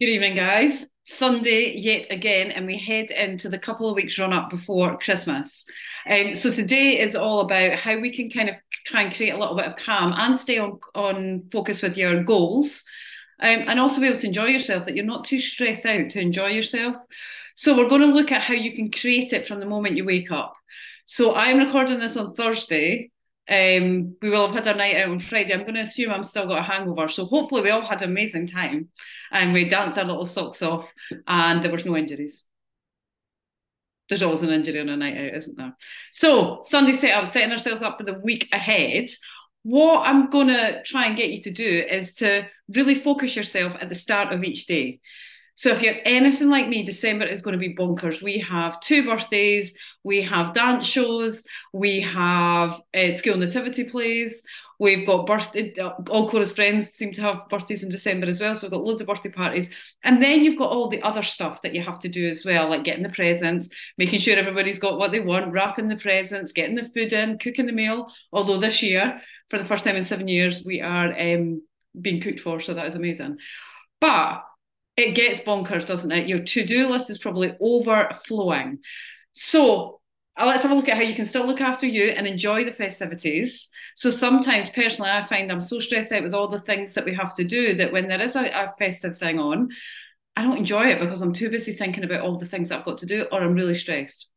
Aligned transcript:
Good 0.00 0.08
evening, 0.08 0.34
guys. 0.34 0.86
Sunday 1.04 1.76
yet 1.76 2.06
again, 2.10 2.52
and 2.52 2.64
we 2.64 2.78
head 2.78 3.10
into 3.10 3.50
the 3.50 3.58
couple 3.58 3.86
of 3.86 3.94
weeks 3.94 4.18
run 4.18 4.32
up 4.32 4.48
before 4.48 4.96
Christmas. 4.96 5.66
Um, 6.08 6.34
so 6.34 6.50
today 6.50 6.98
is 7.00 7.14
all 7.14 7.40
about 7.40 7.78
how 7.78 7.98
we 7.98 8.10
can 8.10 8.30
kind 8.30 8.48
of 8.48 8.54
try 8.86 9.02
and 9.02 9.14
create 9.14 9.34
a 9.34 9.36
little 9.36 9.56
bit 9.56 9.66
of 9.66 9.76
calm 9.76 10.14
and 10.16 10.38
stay 10.38 10.56
on 10.56 10.80
on 10.94 11.50
focus 11.52 11.82
with 11.82 11.98
your 11.98 12.24
goals, 12.24 12.82
um, 13.40 13.68
and 13.68 13.78
also 13.78 14.00
be 14.00 14.06
able 14.06 14.18
to 14.20 14.26
enjoy 14.26 14.46
yourself. 14.46 14.86
That 14.86 14.96
you're 14.96 15.04
not 15.04 15.26
too 15.26 15.38
stressed 15.38 15.84
out 15.84 16.08
to 16.08 16.20
enjoy 16.22 16.48
yourself. 16.48 16.96
So 17.54 17.76
we're 17.76 17.90
going 17.90 18.00
to 18.00 18.06
look 18.06 18.32
at 18.32 18.40
how 18.40 18.54
you 18.54 18.72
can 18.74 18.90
create 18.90 19.34
it 19.34 19.46
from 19.46 19.60
the 19.60 19.66
moment 19.66 19.98
you 19.98 20.06
wake 20.06 20.32
up. 20.32 20.54
So 21.04 21.34
I'm 21.34 21.58
recording 21.58 22.00
this 22.00 22.16
on 22.16 22.34
Thursday, 22.34 23.10
um, 23.50 24.16
we 24.22 24.30
will 24.30 24.46
have 24.46 24.54
had 24.54 24.68
our 24.68 24.74
night 24.74 24.96
out 24.96 25.10
on 25.10 25.18
Friday. 25.18 25.52
I'm 25.52 25.62
going 25.62 25.74
to 25.74 25.80
assume 25.80 26.12
I'm 26.12 26.22
still 26.22 26.46
got 26.46 26.60
a 26.60 26.62
hangover. 26.62 27.08
So 27.08 27.26
hopefully 27.26 27.62
we 27.62 27.70
all 27.70 27.82
had 27.82 28.00
an 28.02 28.10
amazing 28.10 28.46
time 28.46 28.90
and 29.32 29.52
we 29.52 29.68
danced 29.68 29.98
our 29.98 30.04
little 30.04 30.26
socks 30.26 30.62
off 30.62 30.88
and 31.26 31.64
there 31.64 31.72
was 31.72 31.84
no 31.84 31.96
injuries. 31.96 32.44
There's 34.08 34.22
always 34.22 34.42
an 34.42 34.50
injury 34.50 34.80
on 34.80 34.88
a 34.88 34.96
night 34.96 35.16
out, 35.16 35.34
isn't 35.34 35.56
there? 35.56 35.76
So 36.12 36.62
Sunday 36.64 36.92
set 36.92 37.12
up, 37.12 37.26
setting 37.26 37.50
ourselves 37.50 37.82
up 37.82 37.98
for 37.98 38.04
the 38.04 38.18
week 38.20 38.48
ahead. 38.52 39.08
What 39.62 40.06
I'm 40.06 40.30
going 40.30 40.48
to 40.48 40.82
try 40.84 41.06
and 41.06 41.16
get 41.16 41.30
you 41.30 41.42
to 41.42 41.50
do 41.50 41.84
is 41.90 42.14
to 42.14 42.46
really 42.68 42.94
focus 42.94 43.34
yourself 43.34 43.72
at 43.80 43.88
the 43.88 43.94
start 43.96 44.32
of 44.32 44.44
each 44.44 44.66
day. 44.66 45.00
So 45.60 45.72
if 45.72 45.82
you're 45.82 45.96
anything 46.06 46.48
like 46.48 46.68
me, 46.68 46.82
December 46.82 47.26
is 47.26 47.42
going 47.42 47.52
to 47.52 47.58
be 47.58 47.74
bonkers. 47.74 48.22
We 48.22 48.38
have 48.38 48.80
two 48.80 49.04
birthdays, 49.04 49.74
we 50.02 50.22
have 50.22 50.54
dance 50.54 50.86
shows, 50.86 51.44
we 51.74 52.00
have 52.00 52.80
uh, 52.94 53.12
school 53.12 53.36
nativity 53.36 53.84
plays. 53.84 54.42
We've 54.78 55.06
got 55.06 55.26
birthday, 55.26 55.74
all 56.08 56.30
Cora's 56.30 56.54
friends 56.54 56.88
seem 56.92 57.12
to 57.12 57.20
have 57.20 57.50
birthdays 57.50 57.82
in 57.82 57.90
December 57.90 58.26
as 58.26 58.40
well. 58.40 58.56
So 58.56 58.62
we've 58.62 58.70
got 58.70 58.84
loads 58.84 59.02
of 59.02 59.06
birthday 59.06 59.28
parties. 59.28 59.68
And 60.02 60.22
then 60.22 60.44
you've 60.44 60.58
got 60.58 60.70
all 60.70 60.88
the 60.88 61.02
other 61.02 61.22
stuff 61.22 61.60
that 61.60 61.74
you 61.74 61.82
have 61.82 61.98
to 61.98 62.08
do 62.08 62.30
as 62.30 62.42
well, 62.42 62.70
like 62.70 62.84
getting 62.84 63.02
the 63.02 63.10
presents, 63.10 63.68
making 63.98 64.20
sure 64.20 64.38
everybody's 64.38 64.78
got 64.78 64.98
what 64.98 65.12
they 65.12 65.20
want, 65.20 65.52
wrapping 65.52 65.88
the 65.88 65.96
presents, 65.96 66.52
getting 66.52 66.76
the 66.76 66.88
food 66.88 67.12
in, 67.12 67.36
cooking 67.36 67.66
the 67.66 67.72
meal. 67.72 68.06
Although 68.32 68.60
this 68.60 68.82
year, 68.82 69.20
for 69.50 69.58
the 69.58 69.66
first 69.66 69.84
time 69.84 69.96
in 69.96 70.04
seven 70.04 70.26
years, 70.26 70.64
we 70.64 70.80
are 70.80 71.12
um, 71.12 71.60
being 72.00 72.22
cooked 72.22 72.40
for. 72.40 72.60
So 72.60 72.72
that 72.72 72.86
is 72.86 72.94
amazing. 72.94 73.36
But 74.00 74.42
it 74.96 75.14
gets 75.14 75.40
bonkers, 75.40 75.86
doesn't 75.86 76.12
it? 76.12 76.28
Your 76.28 76.40
to 76.40 76.64
do 76.64 76.88
list 76.88 77.10
is 77.10 77.18
probably 77.18 77.56
overflowing. 77.60 78.78
So 79.32 80.00
uh, 80.38 80.46
let's 80.46 80.62
have 80.62 80.72
a 80.72 80.74
look 80.74 80.88
at 80.88 80.96
how 80.96 81.02
you 81.02 81.14
can 81.14 81.24
still 81.24 81.46
look 81.46 81.60
after 81.60 81.86
you 81.86 82.08
and 82.10 82.26
enjoy 82.26 82.64
the 82.64 82.72
festivities. 82.72 83.68
So 83.96 84.10
sometimes, 84.10 84.70
personally, 84.70 85.10
I 85.10 85.26
find 85.26 85.50
I'm 85.50 85.60
so 85.60 85.80
stressed 85.80 86.12
out 86.12 86.22
with 86.22 86.34
all 86.34 86.48
the 86.48 86.60
things 86.60 86.94
that 86.94 87.04
we 87.04 87.14
have 87.14 87.34
to 87.36 87.44
do 87.44 87.74
that 87.76 87.92
when 87.92 88.08
there 88.08 88.20
is 88.20 88.36
a, 88.36 88.44
a 88.44 88.74
festive 88.78 89.18
thing 89.18 89.38
on, 89.38 89.68
I 90.36 90.42
don't 90.42 90.58
enjoy 90.58 90.86
it 90.86 91.00
because 91.00 91.20
I'm 91.22 91.32
too 91.32 91.50
busy 91.50 91.72
thinking 91.72 92.04
about 92.04 92.20
all 92.20 92.38
the 92.38 92.46
things 92.46 92.70
I've 92.70 92.84
got 92.84 92.98
to 92.98 93.06
do 93.06 93.26
or 93.30 93.42
I'm 93.42 93.54
really 93.54 93.74
stressed. 93.74 94.28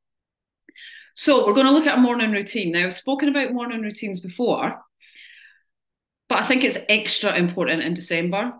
So 1.15 1.45
we're 1.45 1.53
going 1.53 1.67
to 1.67 1.71
look 1.71 1.85
at 1.85 1.97
a 1.97 2.01
morning 2.01 2.31
routine. 2.31 2.71
Now, 2.71 2.85
I've 2.85 2.93
spoken 2.93 3.29
about 3.29 3.53
morning 3.53 3.81
routines 3.81 4.19
before, 4.19 4.81
but 6.27 6.39
I 6.39 6.45
think 6.45 6.63
it's 6.63 6.79
extra 6.89 7.35
important 7.35 7.83
in 7.83 7.93
December. 7.93 8.53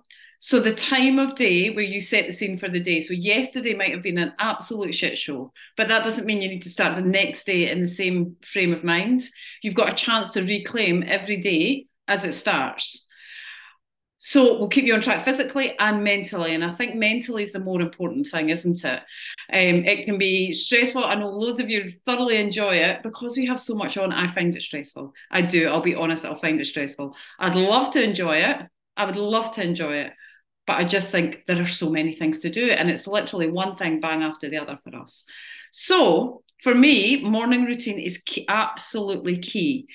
So 0.45 0.59
the 0.59 0.75
time 0.75 1.19
of 1.19 1.36
day 1.36 1.69
where 1.69 1.86
you 1.86 2.02
set 2.02 2.27
the 2.27 2.33
scene 2.33 2.58
for 2.58 2.67
the 2.67 2.81
day. 2.81 2.99
So 2.99 3.13
yesterday 3.13 3.75
might 3.75 3.94
have 3.94 4.03
been 4.03 4.17
an 4.17 4.33
absolute 4.39 4.94
shit 4.94 5.17
show, 5.17 5.53
but 5.77 5.88
that 5.88 6.03
doesn't 6.03 6.25
mean 6.25 6.41
you 6.41 6.50
need 6.50 6.63
to 6.63 6.69
start 6.69 6.97
the 6.97 7.02
next 7.02 7.45
day 7.45 7.72
in 7.72 7.80
the 7.80 7.88
same 7.88 8.35
frame 8.44 8.73
of 8.73 8.83
mind. 8.83 9.23
You've 9.61 9.73
got 9.73 9.94
a 9.94 9.95
chance 9.95 10.31
to 10.31 10.41
reclaim 10.41 11.02
every 11.08 11.38
day 11.38 11.85
as 12.09 12.25
it 12.25 12.33
starts. 12.33 13.08
So 14.17 14.59
we'll 14.59 14.67
keep 14.67 14.83
you 14.83 14.94
on 14.95 15.00
track 15.00 15.23
physically 15.23 15.80
and 15.80 16.03
mentally. 16.03 16.53
And 16.53 16.66
I 16.66 16.72
think 16.72 16.95
mentally 16.95 17.44
is 17.44 17.53
the 17.53 17.59
more 17.59 17.80
important 17.80 18.28
thing, 18.30 18.50
isn't 18.50 18.83
it? 18.83 19.00
Um, 19.50 19.85
it 19.85 20.03
can 20.03 20.17
be 20.17 20.52
stressful. 20.52 21.05
I 21.05 21.16
know 21.16 21.30
loads 21.30 21.61
of 21.61 21.69
you 21.69 21.89
thoroughly 22.05 22.35
enjoy 22.35 22.75
it 22.75 23.01
because 23.01 23.38
we 23.38 23.45
have 23.45 23.62
so 23.62 23.75
much 23.75 23.95
on. 23.97 24.12
I 24.12 24.28
find 24.28 24.53
it 24.53 24.62
stressful. 24.62 25.13
I 25.31 25.41
do. 25.41 25.69
I'll 25.69 25.81
be 25.81 25.95
honest, 25.95 26.25
I'll 26.25 26.41
find 26.41 26.59
it 26.59 26.68
stressful. 26.68 27.16
I'd 27.39 27.56
love 27.56 27.94
to 27.94 28.03
enjoy 28.03 28.39
it. 28.39 28.57
I 28.97 29.06
would 29.06 29.16
love 29.16 29.53
to 29.53 29.63
enjoy 29.63 30.00
it 30.00 30.13
but 30.66 30.78
I 30.78 30.85
just 30.85 31.12
think 31.12 31.44
there 31.47 31.62
are 31.62 31.68
so 31.68 31.90
many 31.90 32.13
things 32.13 32.40
to 32.40 32.50
do, 32.50 32.72
and 32.72 32.90
it's 32.90 33.07
literally 33.07 33.50
one 33.50 33.75
thing 33.75 34.00
bang 34.00 34.24
after 34.24 34.50
the 34.50 34.57
other 34.57 34.78
for 34.78 34.96
us. 34.96 35.25
So 35.72 36.44
for 36.63 36.74
me, 36.74 37.24
morning 37.24 37.66
routine 37.66 38.00
is 38.00 38.19
key, 38.19 38.46
absolutely 38.47 39.38
key. 39.38 39.88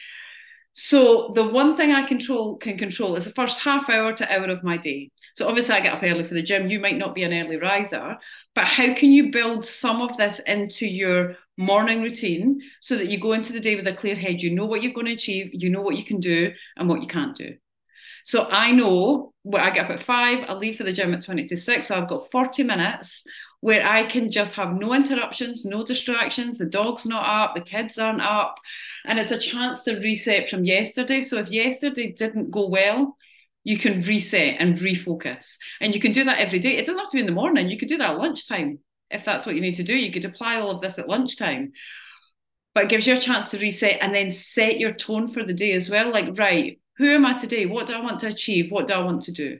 So 0.80 1.32
the 1.34 1.42
one 1.42 1.76
thing 1.76 1.90
I 1.90 2.06
control 2.06 2.56
can 2.56 2.78
control 2.78 3.16
is 3.16 3.24
the 3.24 3.32
first 3.32 3.60
half 3.60 3.90
hour 3.90 4.12
to 4.12 4.32
hour 4.32 4.48
of 4.48 4.62
my 4.62 4.76
day. 4.76 5.10
So 5.34 5.48
obviously 5.48 5.74
I 5.74 5.80
get 5.80 5.94
up 5.94 6.02
early 6.04 6.24
for 6.24 6.34
the 6.34 6.42
gym. 6.42 6.70
You 6.70 6.78
might 6.78 6.98
not 6.98 7.16
be 7.16 7.24
an 7.24 7.32
early 7.32 7.56
riser, 7.56 8.16
but 8.54 8.64
how 8.64 8.94
can 8.94 9.10
you 9.10 9.32
build 9.32 9.66
some 9.66 10.02
of 10.02 10.16
this 10.16 10.38
into 10.40 10.86
your 10.86 11.36
morning 11.56 12.02
routine 12.02 12.60
so 12.80 12.96
that 12.96 13.08
you 13.08 13.18
go 13.18 13.32
into 13.32 13.52
the 13.52 13.58
day 13.58 13.74
with 13.74 13.88
a 13.88 13.94
clear 13.94 14.14
head? 14.14 14.40
You 14.40 14.54
know 14.54 14.66
what 14.66 14.82
you're 14.82 14.92
going 14.92 15.06
to 15.06 15.14
achieve, 15.14 15.50
you 15.52 15.68
know 15.68 15.82
what 15.82 15.96
you 15.96 16.04
can 16.04 16.20
do 16.20 16.52
and 16.76 16.88
what 16.88 17.02
you 17.02 17.08
can't 17.08 17.36
do. 17.36 17.56
So 18.28 18.44
I 18.44 18.72
know 18.72 19.32
where 19.42 19.62
I 19.62 19.70
get 19.70 19.86
up 19.86 19.90
at 19.90 20.02
five, 20.02 20.44
I 20.46 20.52
leave 20.52 20.76
for 20.76 20.84
the 20.84 20.92
gym 20.92 21.14
at 21.14 21.24
20 21.24 21.46
to 21.46 21.56
six. 21.56 21.86
So 21.86 21.94
I've 21.94 22.10
got 22.10 22.30
40 22.30 22.62
minutes 22.62 23.26
where 23.60 23.82
I 23.82 24.06
can 24.06 24.30
just 24.30 24.54
have 24.56 24.74
no 24.74 24.92
interruptions, 24.92 25.64
no 25.64 25.82
distractions. 25.82 26.58
The 26.58 26.66
dog's 26.66 27.06
not 27.06 27.24
up, 27.24 27.54
the 27.54 27.62
kids 27.62 27.98
aren't 27.98 28.20
up. 28.20 28.56
And 29.06 29.18
it's 29.18 29.30
a 29.30 29.38
chance 29.38 29.80
to 29.84 29.98
reset 30.00 30.50
from 30.50 30.66
yesterday. 30.66 31.22
So 31.22 31.38
if 31.38 31.48
yesterday 31.48 32.12
didn't 32.12 32.50
go 32.50 32.68
well, 32.68 33.16
you 33.64 33.78
can 33.78 34.02
reset 34.02 34.56
and 34.60 34.76
refocus. 34.76 35.56
And 35.80 35.94
you 35.94 36.00
can 36.00 36.12
do 36.12 36.24
that 36.24 36.38
every 36.38 36.58
day. 36.58 36.76
It 36.76 36.84
doesn't 36.84 37.00
have 37.00 37.10
to 37.10 37.16
be 37.16 37.20
in 37.20 37.26
the 37.26 37.32
morning. 37.32 37.70
You 37.70 37.78
could 37.78 37.88
do 37.88 37.96
that 37.96 38.10
at 38.10 38.18
lunchtime 38.18 38.80
if 39.10 39.24
that's 39.24 39.46
what 39.46 39.54
you 39.54 39.62
need 39.62 39.76
to 39.76 39.82
do. 39.82 39.96
You 39.96 40.12
could 40.12 40.26
apply 40.26 40.56
all 40.56 40.70
of 40.70 40.82
this 40.82 40.98
at 40.98 41.08
lunchtime. 41.08 41.72
But 42.74 42.84
it 42.84 42.90
gives 42.90 43.06
you 43.06 43.14
a 43.14 43.18
chance 43.18 43.50
to 43.52 43.58
reset 43.58 44.00
and 44.02 44.14
then 44.14 44.30
set 44.30 44.78
your 44.78 44.92
tone 44.92 45.32
for 45.32 45.42
the 45.42 45.54
day 45.54 45.72
as 45.72 45.88
well. 45.88 46.12
Like, 46.12 46.38
right, 46.38 46.78
who 46.98 47.08
am 47.08 47.24
I 47.24 47.34
today? 47.38 47.64
What 47.64 47.86
do 47.86 47.94
I 47.94 48.00
want 48.00 48.20
to 48.20 48.26
achieve? 48.26 48.70
What 48.70 48.88
do 48.88 48.94
I 48.94 48.98
want 48.98 49.22
to 49.24 49.32
do? 49.32 49.58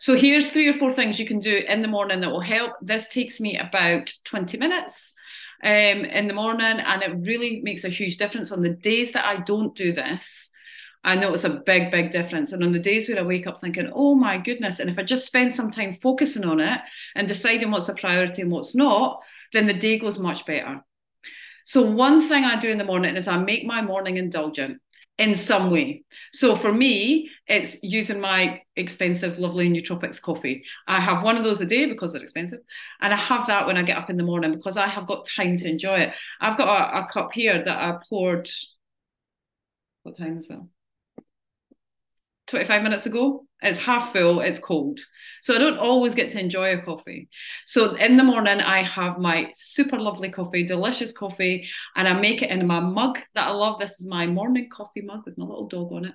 So 0.00 0.14
here's 0.14 0.50
three 0.50 0.68
or 0.68 0.78
four 0.78 0.92
things 0.92 1.18
you 1.18 1.26
can 1.26 1.40
do 1.40 1.62
in 1.68 1.82
the 1.82 1.88
morning 1.88 2.20
that 2.20 2.30
will 2.30 2.40
help. 2.40 2.72
This 2.80 3.08
takes 3.08 3.40
me 3.40 3.58
about 3.58 4.12
20 4.24 4.56
minutes 4.56 5.14
um, 5.62 5.70
in 5.70 6.28
the 6.28 6.34
morning, 6.34 6.78
and 6.78 7.02
it 7.02 7.26
really 7.26 7.60
makes 7.62 7.84
a 7.84 7.88
huge 7.88 8.16
difference. 8.16 8.52
On 8.52 8.62
the 8.62 8.70
days 8.70 9.12
that 9.12 9.26
I 9.26 9.36
don't 9.36 9.74
do 9.74 9.92
this, 9.92 10.50
I 11.04 11.14
notice 11.16 11.44
a 11.44 11.62
big, 11.64 11.90
big 11.90 12.10
difference. 12.10 12.52
And 12.52 12.64
on 12.64 12.72
the 12.72 12.78
days 12.78 13.08
where 13.08 13.18
I 13.18 13.22
wake 13.22 13.46
up 13.46 13.60
thinking, 13.60 13.90
oh 13.94 14.14
my 14.14 14.38
goodness, 14.38 14.78
and 14.78 14.88
if 14.88 14.98
I 14.98 15.02
just 15.02 15.26
spend 15.26 15.52
some 15.52 15.70
time 15.70 15.98
focusing 16.00 16.44
on 16.44 16.60
it 16.60 16.80
and 17.14 17.28
deciding 17.28 17.70
what's 17.70 17.88
a 17.88 17.94
priority 17.94 18.42
and 18.42 18.50
what's 18.50 18.74
not, 18.74 19.20
then 19.52 19.66
the 19.66 19.74
day 19.74 19.98
goes 19.98 20.18
much 20.18 20.46
better. 20.46 20.84
So, 21.64 21.82
one 21.82 22.26
thing 22.26 22.44
I 22.44 22.58
do 22.58 22.70
in 22.70 22.78
the 22.78 22.84
morning 22.84 23.16
is 23.16 23.28
I 23.28 23.36
make 23.36 23.64
my 23.64 23.82
morning 23.82 24.16
indulgent 24.16 24.80
in 25.18 25.34
some 25.34 25.70
way. 25.70 26.04
So 26.32 26.56
for 26.56 26.72
me, 26.72 27.30
it's 27.46 27.82
using 27.82 28.20
my 28.20 28.62
expensive, 28.76 29.38
lovely 29.38 29.68
nootropics 29.68 30.22
coffee. 30.22 30.64
I 30.86 31.00
have 31.00 31.22
one 31.24 31.36
of 31.36 31.44
those 31.44 31.60
a 31.60 31.66
day 31.66 31.86
because 31.86 32.12
they're 32.12 32.22
expensive, 32.22 32.60
and 33.00 33.12
I 33.12 33.16
have 33.16 33.46
that 33.48 33.66
when 33.66 33.76
I 33.76 33.82
get 33.82 33.98
up 33.98 34.10
in 34.10 34.16
the 34.16 34.22
morning 34.22 34.52
because 34.52 34.76
I 34.76 34.86
have 34.86 35.06
got 35.06 35.26
time 35.26 35.58
to 35.58 35.68
enjoy 35.68 35.96
it. 35.96 36.14
I've 36.40 36.56
got 36.56 36.68
a, 36.68 37.04
a 37.04 37.08
cup 37.08 37.32
here 37.32 37.62
that 37.64 37.76
I 37.76 37.98
poured. 38.08 38.48
What 40.04 40.16
time 40.16 40.38
is 40.38 40.48
it? 40.50 40.58
25 42.48 42.82
minutes 42.82 43.06
ago. 43.06 43.46
It's 43.60 43.78
half 43.78 44.12
full, 44.12 44.40
it's 44.40 44.58
cold. 44.58 45.00
So 45.42 45.54
I 45.54 45.58
don't 45.58 45.78
always 45.78 46.14
get 46.14 46.30
to 46.30 46.40
enjoy 46.40 46.72
a 46.72 46.82
coffee. 46.82 47.28
So 47.66 47.94
in 47.96 48.16
the 48.16 48.24
morning, 48.24 48.60
I 48.60 48.82
have 48.82 49.18
my 49.18 49.50
super 49.54 49.98
lovely 49.98 50.30
coffee, 50.30 50.64
delicious 50.64 51.12
coffee, 51.12 51.68
and 51.96 52.08
I 52.08 52.14
make 52.14 52.42
it 52.42 52.50
in 52.50 52.66
my 52.66 52.80
mug 52.80 53.18
that 53.34 53.48
I 53.48 53.50
love. 53.50 53.80
This 53.80 54.00
is 54.00 54.06
my 54.06 54.26
morning 54.26 54.68
coffee 54.70 55.02
mug 55.02 55.22
with 55.26 55.38
my 55.38 55.44
little 55.44 55.68
dog 55.68 55.92
on 55.92 56.06
it. 56.06 56.14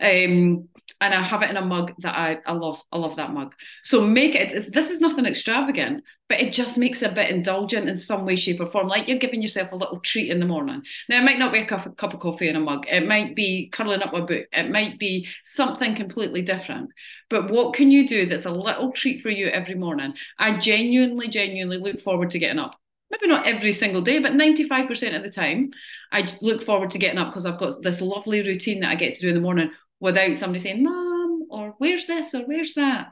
Um, 0.00 0.68
and 1.00 1.14
I 1.14 1.22
have 1.22 1.42
it 1.42 1.50
in 1.50 1.56
a 1.56 1.64
mug 1.64 1.92
that 1.98 2.14
I, 2.14 2.38
I 2.44 2.52
love. 2.52 2.80
I 2.92 2.98
love 2.98 3.16
that 3.16 3.32
mug. 3.32 3.54
So 3.82 4.02
make 4.02 4.34
it. 4.34 4.50
this 4.72 4.90
is 4.90 5.00
nothing 5.00 5.24
extravagant, 5.24 6.04
but 6.28 6.40
it 6.40 6.52
just 6.52 6.76
makes 6.76 7.02
it 7.02 7.12
a 7.12 7.14
bit 7.14 7.30
indulgent 7.30 7.88
in 7.88 7.96
some 7.96 8.26
way, 8.26 8.36
shape, 8.36 8.60
or 8.60 8.66
form. 8.66 8.88
Like 8.88 9.08
you're 9.08 9.18
giving 9.18 9.40
yourself 9.40 9.72
a 9.72 9.76
little 9.76 10.00
treat 10.00 10.30
in 10.30 10.40
the 10.40 10.46
morning. 10.46 10.82
Now 11.08 11.20
it 11.20 11.24
might 11.24 11.38
not 11.38 11.52
be 11.52 11.60
a 11.60 11.66
cup, 11.66 11.96
cup 11.96 12.12
of 12.12 12.20
coffee 12.20 12.48
in 12.48 12.56
a 12.56 12.60
mug. 12.60 12.86
It 12.88 13.06
might 13.06 13.34
be 13.34 13.68
curling 13.72 14.02
up 14.02 14.12
a 14.12 14.22
book. 14.22 14.46
It 14.52 14.70
might 14.70 14.98
be 14.98 15.28
something 15.44 15.94
completely 15.94 16.42
different. 16.42 16.90
But 17.30 17.50
what 17.50 17.74
can 17.74 17.90
you 17.90 18.08
do 18.08 18.26
that's 18.26 18.46
a 18.46 18.50
little 18.50 18.92
treat 18.92 19.22
for 19.22 19.30
you 19.30 19.46
every 19.48 19.76
morning? 19.76 20.14
I 20.38 20.58
genuinely, 20.58 21.28
genuinely 21.28 21.78
look 21.78 22.00
forward 22.00 22.30
to 22.32 22.38
getting 22.38 22.58
up 22.58 22.76
maybe 23.10 23.26
not 23.26 23.44
every 23.44 23.72
single 23.72 24.02
day, 24.02 24.20
but 24.20 24.34
95% 24.34 25.16
of 25.16 25.24
the 25.24 25.30
time, 25.30 25.72
I 26.12 26.28
look 26.40 26.62
forward 26.62 26.92
to 26.92 26.98
getting 26.98 27.18
up 27.18 27.30
because 27.30 27.44
I've 27.44 27.58
got 27.58 27.82
this 27.82 28.00
lovely 28.00 28.40
routine 28.40 28.78
that 28.80 28.90
I 28.90 28.94
get 28.94 29.14
to 29.14 29.20
do 29.20 29.28
in 29.28 29.34
the 29.34 29.40
morning 29.40 29.72
without 30.00 30.36
somebody 30.36 30.62
saying, 30.62 30.82
Mom, 30.82 31.46
or 31.50 31.74
where's 31.78 32.06
this 32.06 32.34
or 32.34 32.40
where's 32.40 32.74
that? 32.74 33.08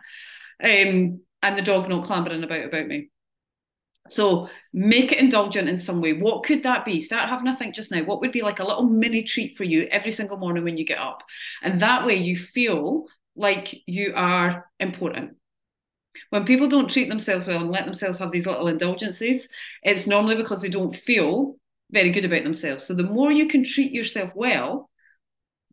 Um, 0.62 1.20
and 1.42 1.56
the 1.56 1.62
dog 1.62 1.88
not 1.88 2.04
clambering 2.04 2.42
about 2.42 2.64
about 2.64 2.86
me. 2.86 3.10
So 4.10 4.48
make 4.72 5.12
it 5.12 5.18
indulgent 5.18 5.68
in 5.68 5.76
some 5.76 6.00
way. 6.00 6.14
What 6.14 6.44
could 6.44 6.62
that 6.62 6.84
be? 6.84 7.00
Start 7.00 7.28
having 7.28 7.46
a 7.46 7.54
think 7.54 7.74
just 7.74 7.90
now. 7.90 8.02
What 8.02 8.20
would 8.20 8.32
be 8.32 8.42
like 8.42 8.58
a 8.58 8.64
little 8.64 8.84
mini 8.84 9.22
treat 9.22 9.56
for 9.56 9.64
you 9.64 9.82
every 9.90 10.12
single 10.12 10.38
morning 10.38 10.64
when 10.64 10.78
you 10.78 10.86
get 10.86 10.98
up? 10.98 11.22
And 11.62 11.80
that 11.82 12.06
way 12.06 12.16
you 12.16 12.36
feel 12.36 13.06
like 13.36 13.82
you 13.86 14.14
are 14.16 14.66
important. 14.80 15.36
When 16.30 16.44
people 16.44 16.68
don't 16.68 16.90
treat 16.90 17.08
themselves 17.08 17.46
well 17.46 17.60
and 17.60 17.70
let 17.70 17.84
themselves 17.84 18.18
have 18.18 18.32
these 18.32 18.46
little 18.46 18.66
indulgences, 18.66 19.48
it's 19.82 20.06
normally 20.06 20.36
because 20.36 20.62
they 20.62 20.68
don't 20.68 20.96
feel 20.96 21.56
very 21.90 22.10
good 22.10 22.24
about 22.24 22.44
themselves. 22.44 22.84
So 22.84 22.94
the 22.94 23.02
more 23.02 23.30
you 23.30 23.46
can 23.46 23.64
treat 23.64 23.92
yourself 23.92 24.32
well, 24.34 24.87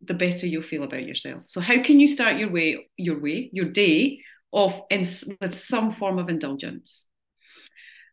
the 0.08 0.14
better 0.14 0.48
you'll 0.48 0.64
feel 0.64 0.84
about 0.84 1.06
yourself. 1.06 1.44
So 1.48 1.62
how 1.62 1.82
can 1.82 2.00
you 2.00 2.08
start 2.08 2.38
your 2.38 2.52
way, 2.52 2.88
your 2.98 3.20
way, 3.20 3.50
your 3.54 3.66
day 3.66 4.22
off 4.52 4.82
in 4.90 5.06
with 5.42 5.54
some 5.54 5.94
form 5.94 6.20
of 6.20 6.30
indulgence? 6.30 7.08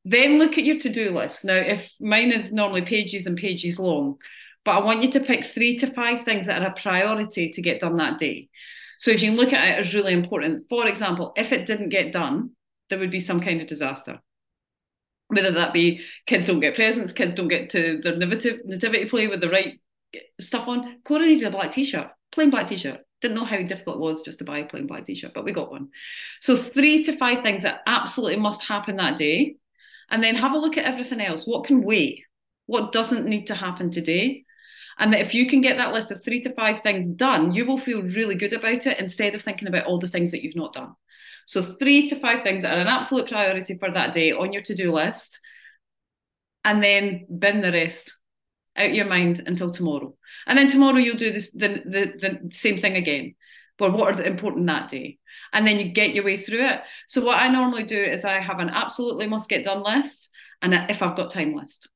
Then 0.05 0.39
look 0.39 0.59
at 0.59 0.65
your 0.65 0.81
to-do 0.81 1.11
list. 1.11 1.45
Now, 1.45 1.57
if 1.57 1.93
mine 2.01 2.33
is 2.33 2.53
normally 2.53 2.83
pages 2.83 3.27
and 3.27 3.37
pages 3.37 3.79
long, 3.79 4.17
but 4.65 4.73
I 4.73 4.85
want 4.85 5.03
you 5.03 5.11
to 5.13 5.21
pick 5.21 5.45
three 5.45 5.79
to 5.79 5.93
five 5.93 6.23
things 6.23 6.47
that 6.47 6.63
are 6.63 6.69
a 6.69 6.81
priority 6.81 7.51
to 7.51 7.63
get 7.63 7.81
done 7.81 7.97
that 7.97 8.19
day. 8.19 8.49
So 8.99 9.11
if 9.11 9.23
you 9.23 9.33
look 9.33 9.53
at 9.53 9.69
it 9.69 9.79
as 9.79 9.95
really 9.95 10.13
important, 10.13 10.69
for 10.69 10.87
example, 10.87 11.33
if 11.37 11.53
it 11.53 11.67
didn't 11.67 11.89
get 11.89 12.13
done, 12.13 12.51
there 12.89 12.99
would 12.99 13.11
be 13.11 13.21
some 13.21 13.41
kind 13.41 13.61
of 13.61 13.67
disaster. 13.67 14.21
Whether 15.29 15.53
that 15.53 15.73
be 15.73 16.03
kids 16.27 16.47
don't 16.47 16.61
get 16.61 16.75
presents, 16.75 17.13
kids 17.13 17.35
don't 17.35 17.49
get 17.49 17.71
to 17.71 18.01
their 18.03 18.17
nativity, 18.17 19.07
play 19.07 19.27
with 19.27 19.41
the 19.41 19.49
right 19.49 19.81
stuff 20.41 20.69
on. 20.69 21.01
Cora 21.05 21.27
needed 21.27 21.47
a 21.47 21.51
black 21.51 21.73
t-shirt, 21.73 22.09
plain 22.31 22.51
black 22.51 22.69
t-shirt. 22.69 23.01
Didn't 23.21 23.37
know 23.37 23.45
how 23.45 23.63
difficult 23.63 23.97
it 23.97 24.01
was 24.01 24.23
just 24.23 24.41
to 24.41 24.45
buy 24.45 24.59
a 24.59 24.67
plain 24.67 24.87
black 24.87 25.07
t-shirt, 25.07 25.33
but 25.35 25.45
we 25.45 25.53
got 25.53 25.71
one. 25.71 25.89
So 26.41 26.57
three 26.57 27.05
to 27.05 27.17
five 27.17 27.43
things 27.43 27.63
that 27.63 27.83
absolutely 27.87 28.41
must 28.41 28.65
happen 28.65 28.97
that 28.97 29.17
day. 29.17 29.57
And 30.11 30.23
then 30.23 30.35
have 30.35 30.53
a 30.53 30.59
look 30.59 30.77
at 30.77 30.85
everything 30.85 31.21
else. 31.21 31.47
What 31.47 31.65
can 31.65 31.83
wait? 31.83 32.25
What 32.67 32.93
doesn't 32.93 33.27
need 33.27 33.47
to 33.47 33.55
happen 33.55 33.91
today? 33.91 34.45
And 34.99 35.13
that 35.13 35.21
if 35.21 35.33
you 35.33 35.49
can 35.49 35.63
get 35.63 35.79
that 35.79 35.93
list 35.93 36.11
of 36.11 36.23
three 36.23 36.43
to 36.43 36.53
five 36.55 36.81
things 36.81 37.09
done, 37.09 37.55
you 37.55 37.65
will 37.65 37.79
feel 37.79 38.03
really 38.03 38.35
good 38.35 38.53
about 38.53 38.87
it 38.87 38.99
instead 38.99 39.35
of 39.35 39.43
thinking 39.43 39.69
about 39.69 39.87
all 39.87 39.99
the 39.99 40.09
things 40.09 40.33
that 40.33 40.43
you've 40.43 40.57
not 40.57 40.75
done. 40.75 40.95
So, 41.47 41.63
three 41.63 42.09
to 42.09 42.17
five 42.17 42.43
things 42.43 42.63
that 42.63 42.77
are 42.77 42.81
an 42.81 42.89
absolute 42.89 43.29
priority 43.29 43.79
for 43.79 43.91
that 43.91 44.13
day 44.13 44.33
on 44.33 44.53
your 44.53 44.63
to 44.63 44.75
do 44.75 44.93
list, 44.93 45.41
and 46.65 46.83
then 46.83 47.27
bin 47.39 47.61
the 47.63 47.73
rest 47.73 48.13
out 48.77 48.95
your 48.95 49.07
mind 49.07 49.43
until 49.47 49.71
tomorrow. 49.71 50.15
And 50.47 50.59
then 50.59 50.71
tomorrow 50.71 50.99
you'll 50.99 51.17
do 51.17 51.33
this 51.33 51.51
the, 51.53 51.83
the, 51.85 52.13
the 52.19 52.51
same 52.53 52.81
thing 52.81 52.97
again. 52.97 53.35
But 53.79 53.93
what 53.93 54.13
are 54.13 54.17
the 54.17 54.27
important 54.27 54.67
that 54.67 54.91
day? 54.91 55.19
And 55.53 55.67
then 55.67 55.79
you 55.79 55.93
get 55.93 56.15
your 56.15 56.25
way 56.25 56.37
through 56.37 56.67
it. 56.67 56.81
So 57.09 57.23
what 57.23 57.39
I 57.39 57.49
normally 57.49 57.85
do 57.85 58.01
is 58.01 58.25
I 58.25 58.41
have 58.41 58.59
an 58.59 58.71
absolutely 58.71 59.27
must 59.27 59.49
get 59.49 59.65
done 59.65 59.83
list 59.83 60.31
and 60.63 60.75
if 60.91 61.03
I've 61.03 61.17
got 61.17 61.33
time 61.33 61.55
list. 61.55 61.89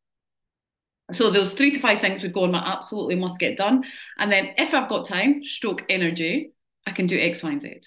So 1.12 1.30
those 1.30 1.52
three 1.52 1.72
to 1.72 1.78
five 1.78 2.00
things 2.00 2.22
would 2.22 2.32
go 2.32 2.44
on 2.44 2.50
my 2.50 2.58
absolutely 2.58 3.14
must 3.14 3.38
get 3.38 3.56
done. 3.56 3.84
And 4.18 4.30
then 4.32 4.52
if 4.58 4.74
I've 4.74 4.88
got 4.88 5.06
time, 5.06 5.44
stroke 5.44 5.84
energy, 5.88 6.50
I 6.86 6.90
can 6.90 7.06
do 7.06 7.18
X, 7.18 7.42
Y, 7.42 7.50
and 7.50 7.62
Z. 7.62 7.80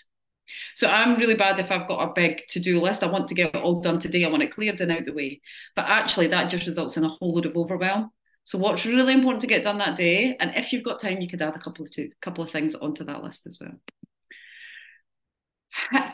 So 0.76 0.88
I'm 0.88 1.20
really 1.20 1.36
bad 1.36 1.60
if 1.60 1.72
I've 1.72 1.88
got 1.88 2.10
a 2.10 2.14
big 2.14 2.48
to-do 2.48 2.82
list. 2.82 3.04
I 3.04 3.12
want 3.12 3.28
to 3.28 3.36
get 3.36 3.54
it 3.54 3.62
all 3.62 3.82
done 3.82 4.00
today. 4.00 4.26
I 4.26 4.30
want 4.30 4.44
it 4.44 4.52
cleared 4.52 4.82
and 4.82 4.92
out 4.92 5.06
the 5.06 5.14
way. 5.14 5.42
But 5.76 5.86
actually 5.86 6.28
that 6.28 6.50
just 6.50 6.68
results 6.68 6.98
in 6.98 7.04
a 7.04 7.10
whole 7.10 7.36
load 7.36 7.46
of 7.46 7.58
overwhelm. 7.58 8.12
So 8.50 8.58
what's 8.58 8.84
really 8.84 9.14
important 9.14 9.42
to 9.42 9.48
get 9.48 9.62
done 9.62 9.78
that 9.78 9.96
day? 9.96 10.36
And 10.40 10.54
if 10.56 10.74
you've 10.74 10.84
got 10.84 11.00
time, 11.00 11.22
you 11.22 11.30
could 11.30 11.40
add 11.40 11.56
a 11.56 11.60
couple 11.60 11.86
of 11.86 11.92
two, 11.92 12.10
couple 12.20 12.44
of 12.44 12.50
things 12.50 12.74
onto 12.74 13.04
that 13.04 13.24
list 13.24 13.46
as 13.46 13.60
well. 13.62 13.80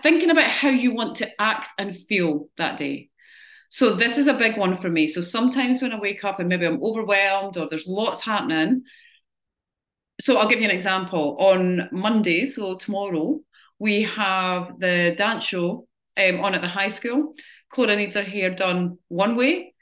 Thinking 0.03 0.29
about 0.29 0.49
how 0.49 0.67
you 0.67 0.93
want 0.93 1.15
to 1.19 1.41
act 1.41 1.69
and 1.79 1.97
feel 1.97 2.49
that 2.57 2.77
day. 2.77 3.09
So 3.69 3.95
this 3.95 4.17
is 4.17 4.27
a 4.27 4.33
big 4.33 4.57
one 4.57 4.75
for 4.75 4.89
me. 4.89 5.07
So 5.07 5.21
sometimes 5.21 5.81
when 5.81 5.93
I 5.93 5.97
wake 5.97 6.25
up 6.25 6.41
and 6.41 6.49
maybe 6.49 6.65
I'm 6.65 6.83
overwhelmed 6.83 7.55
or 7.55 7.69
there's 7.69 7.87
lots 7.87 8.25
happening. 8.25 8.81
So 10.19 10.35
I'll 10.35 10.49
give 10.49 10.59
you 10.59 10.67
an 10.67 10.75
example. 10.75 11.37
On 11.39 11.87
Monday, 11.93 12.47
so 12.47 12.75
tomorrow, 12.75 13.39
we 13.79 14.03
have 14.03 14.77
the 14.77 15.15
dance 15.17 15.45
show 15.45 15.87
um, 16.17 16.41
on 16.41 16.53
at 16.53 16.59
the 16.59 16.67
high 16.67 16.89
school. 16.89 17.33
Cora 17.71 17.95
needs 17.95 18.15
her 18.15 18.23
hair 18.23 18.49
done 18.49 18.97
one 19.07 19.37
way, 19.37 19.73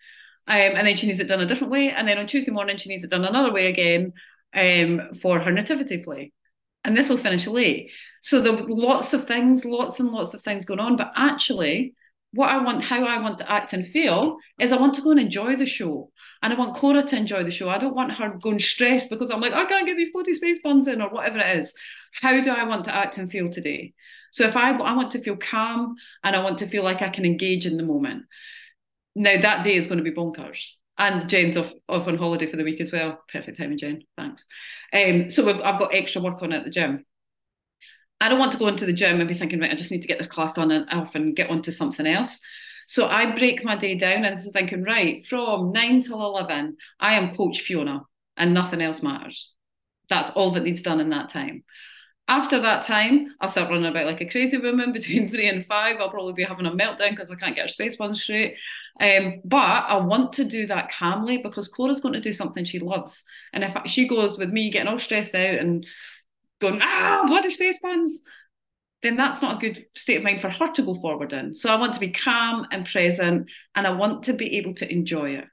um, 0.48 0.56
and 0.56 0.88
then 0.88 0.98
she 0.98 1.08
needs 1.08 1.20
it 1.20 1.28
done 1.28 1.42
a 1.42 1.46
different 1.46 1.72
way. 1.72 1.90
And 1.90 2.08
then 2.08 2.18
on 2.18 2.28
Tuesday 2.28 2.52
morning, 2.52 2.78
she 2.78 2.90
needs 2.90 3.04
it 3.04 3.10
done 3.10 3.26
another 3.26 3.52
way 3.52 3.68
again 3.68 4.14
um, 4.54 5.16
for 5.22 5.40
her 5.40 5.52
nativity 5.52 6.04
play. 6.04 6.32
And 6.84 6.98
this 6.98 7.10
will 7.10 7.18
finish 7.18 7.48
late. 7.48 7.92
So 8.22 8.42
there 8.42 8.54
are 8.54 8.68
lots 8.68 9.14
of 9.14 9.26
things, 9.26 9.64
lots 9.64 10.00
and 10.00 10.10
lots 10.10 10.34
of 10.34 10.42
things 10.42 10.66
going 10.66 10.80
on. 10.80 10.98
But 10.98 11.12
actually, 11.16 11.94
what 12.34 12.50
I 12.50 12.58
want, 12.58 12.84
how 12.84 13.06
I 13.06 13.22
want 13.22 13.38
to 13.38 13.52
act 13.52 13.74
and 13.74 13.88
feel 13.88 14.38
is 14.60 14.72
I 14.72 14.78
want 14.78 14.96
to 14.96 15.02
go 15.02 15.12
and 15.12 15.20
enjoy 15.20 15.56
the 15.56 15.66
show. 15.66 16.12
And 16.42 16.52
I 16.52 16.58
want 16.58 16.76
Cora 16.76 17.04
to 17.04 17.16
enjoy 17.16 17.44
the 17.44 17.52
show. 17.52 17.70
I 17.70 17.78
don't 17.78 17.96
want 17.96 18.12
her 18.14 18.38
going 18.42 18.60
stressed 18.60 19.10
because 19.10 19.32
I'm 19.32 19.40
like, 19.40 19.54
I 19.54 19.64
can't 19.66 19.86
get 19.86 19.96
these 19.96 20.12
bloody 20.12 20.34
space 20.34 20.60
buns 20.62 20.88
in 20.88 21.02
or 21.02 21.10
whatever 21.10 21.40
it 21.40 21.58
is. 21.60 21.74
How 22.22 22.42
do 22.42 22.52
I 22.52 22.66
want 22.66 22.86
to 22.86 22.96
act 22.96 23.18
and 23.18 23.32
feel 23.32 23.50
today? 23.50 23.94
So 24.32 24.48
if 24.48 24.58
I, 24.58 24.72
I 24.72 24.94
want 24.94 25.12
to 25.12 25.20
feel 25.20 25.38
calm 25.38 25.96
and 26.24 26.36
I 26.36 26.44
want 26.44 26.58
to 26.58 26.68
feel 26.68 26.84
like 26.84 27.02
I 27.02 27.10
can 27.10 27.24
engage 27.24 27.66
in 27.66 27.78
the 27.78 27.84
moment. 27.84 28.24
Now 29.16 29.40
that 29.40 29.64
day 29.64 29.76
is 29.76 29.88
going 29.88 30.04
to 30.04 30.04
be 30.04 30.16
bonkers. 30.16 30.66
And 30.98 31.28
Jen's 31.28 31.58
off, 31.58 31.72
off 31.90 32.08
on 32.08 32.18
holiday 32.18 32.50
for 32.50 32.58
the 32.58 32.64
week 32.64 32.80
as 32.80 32.92
well. 32.92 33.20
Perfect 33.32 33.58
timing, 33.58 33.80
Jen. 33.80 34.04
Thanks. 34.16 34.46
Um, 34.94 35.30
so 35.30 35.50
I've 35.50 35.80
got 35.80 35.94
extra 35.94 36.22
work 36.22 36.42
on 36.44 36.54
at 36.54 36.66
the 36.66 36.70
gym. 36.70 37.04
I 38.22 38.30
don't 38.30 38.40
want 38.40 38.52
to 38.54 38.60
go 38.60 38.68
into 38.68 38.86
the 38.86 38.94
gym 38.94 39.20
and 39.20 39.28
be 39.28 39.34
thinking, 39.34 39.60
right, 39.60 39.72
I 39.72 39.76
just 39.76 39.92
need 39.92 40.04
to 40.04 40.08
get 40.08 40.18
this 40.18 40.28
class 40.28 40.58
on 40.58 40.72
and 40.72 40.88
off 40.92 41.16
and 41.16 41.36
get 41.36 41.50
onto 41.50 41.72
something 41.72 42.06
else. 42.06 42.40
So 42.88 43.08
I 43.08 43.32
break 43.32 43.64
my 43.64 43.76
day 43.76 43.96
down 43.96 44.24
into 44.24 44.52
thinking, 44.52 44.84
right, 44.84 45.26
from 45.26 45.72
nine 45.72 46.02
till 46.02 46.22
11, 46.22 46.78
I 47.00 47.14
am 47.14 47.36
Coach 47.36 47.62
Fiona 47.62 48.04
and 48.38 48.54
nothing 48.54 48.82
else 48.82 49.02
matters. 49.02 49.52
That's 50.10 50.32
all 50.32 50.52
that 50.52 50.64
needs 50.64 50.82
done 50.82 51.00
in 51.00 51.10
that 51.10 51.30
time. 51.30 51.64
After 52.34 52.60
that 52.62 52.82
time, 52.82 53.36
I'll 53.40 53.48
start 53.48 53.70
running 53.70 53.86
about 53.86 54.08
like 54.08 54.20
a 54.20 54.26
crazy 54.26 54.58
woman 54.58 54.92
between 54.92 55.30
three 55.30 55.48
and 55.48 55.64
five. 55.68 55.98
I'll 56.00 56.10
probably 56.10 56.34
be 56.34 56.44
having 56.44 56.66
a 56.66 56.72
meltdown 56.72 57.12
because 57.12 57.30
I 57.30 57.36
can't 57.36 57.56
get 57.56 57.62
her 57.62 57.68
space 57.68 57.96
bun 57.96 58.16
straight. 58.16 58.56
Um, 59.00 59.42
but 59.46 59.58
I 59.58 59.98
want 59.98 60.34
to 60.34 60.44
do 60.44 60.66
that 60.66 60.92
calmly 60.92 61.38
because 61.38 61.68
Cora's 61.68 62.02
going 62.02 62.16
to 62.16 62.20
do 62.20 62.34
something 62.34 62.66
she 62.66 62.80
loves. 62.80 63.24
And 63.54 63.64
if 63.64 63.78
she 63.86 64.08
goes 64.08 64.40
with 64.40 64.50
me 64.50 64.72
getting 64.72 64.88
all 64.88 64.98
stressed 64.98 65.36
out 65.36 65.60
and 65.60 65.86
going, 66.60 66.80
ah, 66.82 67.24
bloody 67.28 67.52
space 67.52 67.78
buns, 67.80 68.24
then 69.04 69.16
that's 69.16 69.44
not 69.44 69.58
a 69.58 69.70
good 69.70 69.86
state 69.96 70.18
of 70.18 70.24
mind 70.24 70.42
for 70.42 70.50
her 70.50 70.74
to 70.74 70.82
go 70.82 70.96
forward 70.96 71.34
in. 71.34 71.54
So 71.54 71.72
I 71.72 71.76
want 71.76 71.94
to 71.94 72.00
be 72.00 72.14
calm 72.14 72.66
and 72.72 72.88
present 72.88 73.48
and 73.76 73.86
I 73.86 73.92
want 73.92 74.24
to 74.24 74.34
be 74.34 74.58
able 74.58 74.74
to 74.76 74.92
enjoy 74.92 75.36
it. 75.36 75.46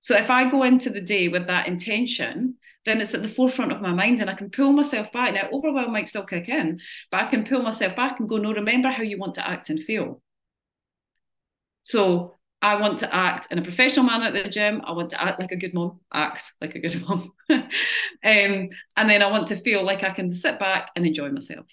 So 0.00 0.16
if 0.16 0.30
I 0.30 0.48
go 0.48 0.62
into 0.62 0.90
the 0.90 1.00
day 1.00 1.26
with 1.26 1.48
that 1.48 1.66
intention, 1.66 2.54
then 2.86 3.00
it's 3.00 3.14
at 3.14 3.22
the 3.22 3.28
forefront 3.28 3.72
of 3.72 3.82
my 3.82 3.92
mind 3.92 4.20
and 4.20 4.30
I 4.30 4.34
can 4.34 4.48
pull 4.48 4.72
myself 4.72 5.12
back. 5.12 5.34
Now, 5.34 5.48
overwhelm 5.52 5.92
might 5.92 6.08
still 6.08 6.24
kick 6.24 6.48
in, 6.48 6.80
but 7.10 7.20
I 7.20 7.26
can 7.26 7.44
pull 7.44 7.60
myself 7.60 7.94
back 7.96 8.20
and 8.20 8.28
go, 8.28 8.38
no, 8.38 8.52
remember 8.52 8.88
how 8.88 9.02
you 9.02 9.18
want 9.18 9.34
to 9.34 9.46
act 9.46 9.68
and 9.68 9.82
feel. 9.82 10.22
So 11.82 12.34
I 12.62 12.76
want 12.76 13.00
to 13.00 13.14
act 13.14 13.52
in 13.52 13.58
a 13.58 13.62
professional 13.62 14.06
manner 14.06 14.26
at 14.26 14.34
the 14.34 14.48
gym. 14.48 14.82
I 14.84 14.92
want 14.92 15.10
to 15.10 15.22
act 15.22 15.38
like 15.40 15.52
a 15.52 15.56
good 15.56 15.74
mom, 15.74 16.00
act 16.12 16.52
like 16.60 16.74
a 16.74 16.80
good 16.80 17.00
mom. 17.08 17.32
um, 17.50 17.68
and 18.22 18.70
then 18.96 19.22
I 19.22 19.30
want 19.30 19.48
to 19.48 19.56
feel 19.56 19.84
like 19.84 20.02
I 20.02 20.10
can 20.10 20.30
sit 20.30 20.58
back 20.58 20.90
and 20.96 21.06
enjoy 21.06 21.30
myself. 21.30 21.66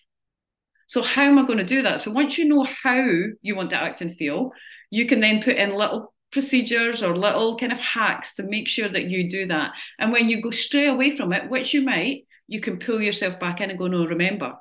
So, 0.88 1.02
how 1.02 1.24
am 1.24 1.40
I 1.40 1.46
going 1.46 1.60
to 1.60 1.64
do 1.64 1.82
that? 1.84 2.02
So, 2.02 2.12
once 2.12 2.38
you 2.38 2.46
know 2.46 2.64
how 2.64 3.08
you 3.42 3.56
want 3.56 3.72
to 3.72 3.82
act 3.82 4.02
and 4.02 4.16
feel, 4.16 4.52
you 4.92 5.08
can 5.08 5.20
then 5.22 5.42
put 5.42 5.56
in 5.56 5.76
little 5.76 6.13
procedures 6.34 7.02
or 7.02 7.16
little 7.16 7.58
kind 7.58 7.72
of 7.72 7.80
hacks 7.80 8.36
to 8.36 8.44
make 8.44 8.68
sure 8.68 8.90
that 8.90 9.06
you 9.06 9.30
do 9.30 9.48
that. 9.48 9.72
And 9.98 10.12
when 10.12 10.28
you 10.28 10.42
go 10.42 10.52
stray 10.52 10.88
away 10.88 11.16
from 11.16 11.32
it, 11.32 11.50
which 11.50 11.74
you 11.74 11.82
might, 11.82 12.26
you 12.48 12.60
can 12.60 12.80
pull 12.80 13.02
yourself 13.02 13.40
back 13.40 13.62
in 13.62 13.70
and 13.70 13.80
go, 13.80 13.88
no, 13.88 14.06
remember, 14.06 14.56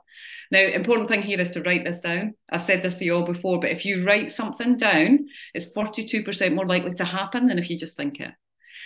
now, 0.53 0.61
important 0.61 1.09
thing 1.09 1.23
here 1.23 1.41
is 1.41 1.53
to 1.53 1.63
write 1.63 1.83
this 1.83 2.01
down. 2.01 2.35
I've 2.51 2.63
said 2.63 2.83
this 2.83 2.97
to 2.97 3.07
you 3.07 3.17
all 3.17 3.25
before, 3.25 3.59
but 3.59 3.71
if 3.71 3.87
you 3.87 4.05
write 4.05 4.31
something 4.31 4.77
down, 4.77 5.21
it's 5.55 5.73
42% 5.73 6.55
more 6.55 6.67
likely 6.67 6.93
to 6.93 7.07
happen 7.07 7.47
than 7.47 7.59
if 7.59 7.71
you 7.71 7.79
just 7.79 7.97
think 7.97 8.21
it. 8.21 8.33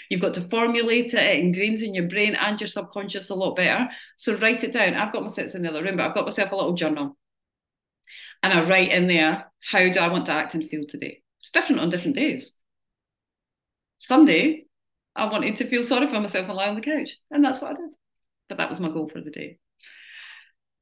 You've 0.08 0.20
got 0.20 0.34
to 0.34 0.42
formulate 0.42 1.12
it, 1.12 1.14
it 1.14 1.42
ingrains 1.42 1.82
in 1.82 1.92
your 1.92 2.06
brain 2.06 2.36
and 2.36 2.60
your 2.60 2.68
subconscious 2.68 3.30
a 3.30 3.34
lot 3.34 3.56
better. 3.56 3.88
So 4.16 4.36
write 4.36 4.62
it 4.62 4.74
down. 4.74 4.94
I've 4.94 5.12
got 5.12 5.22
my 5.22 5.28
sits 5.28 5.56
in 5.56 5.62
the 5.62 5.70
other 5.70 5.82
room, 5.82 5.96
but 5.96 6.06
I've 6.06 6.14
got 6.14 6.24
myself 6.24 6.52
a 6.52 6.56
little 6.56 6.74
journal. 6.74 7.16
And 8.44 8.52
I 8.52 8.62
write 8.62 8.92
in 8.92 9.08
there, 9.08 9.50
how 9.68 9.80
do 9.80 9.98
I 9.98 10.06
want 10.06 10.26
to 10.26 10.32
act 10.34 10.54
and 10.54 10.68
feel 10.68 10.84
today? 10.88 11.20
It's 11.40 11.50
different 11.50 11.80
on 11.80 11.90
different 11.90 12.14
days. 12.14 12.52
Sunday, 13.98 14.66
I 15.14 15.26
wanted 15.26 15.56
to 15.56 15.66
feel 15.66 15.82
sorry 15.82 16.06
for 16.06 16.20
myself 16.20 16.46
and 16.46 16.54
lie 16.54 16.68
on 16.68 16.74
the 16.74 16.80
couch. 16.80 17.10
And 17.30 17.44
that's 17.44 17.60
what 17.60 17.72
I 17.72 17.74
did. 17.74 17.94
But 18.48 18.58
that 18.58 18.68
was 18.68 18.80
my 18.80 18.88
goal 18.88 19.08
for 19.08 19.20
the 19.20 19.30
day. 19.30 19.58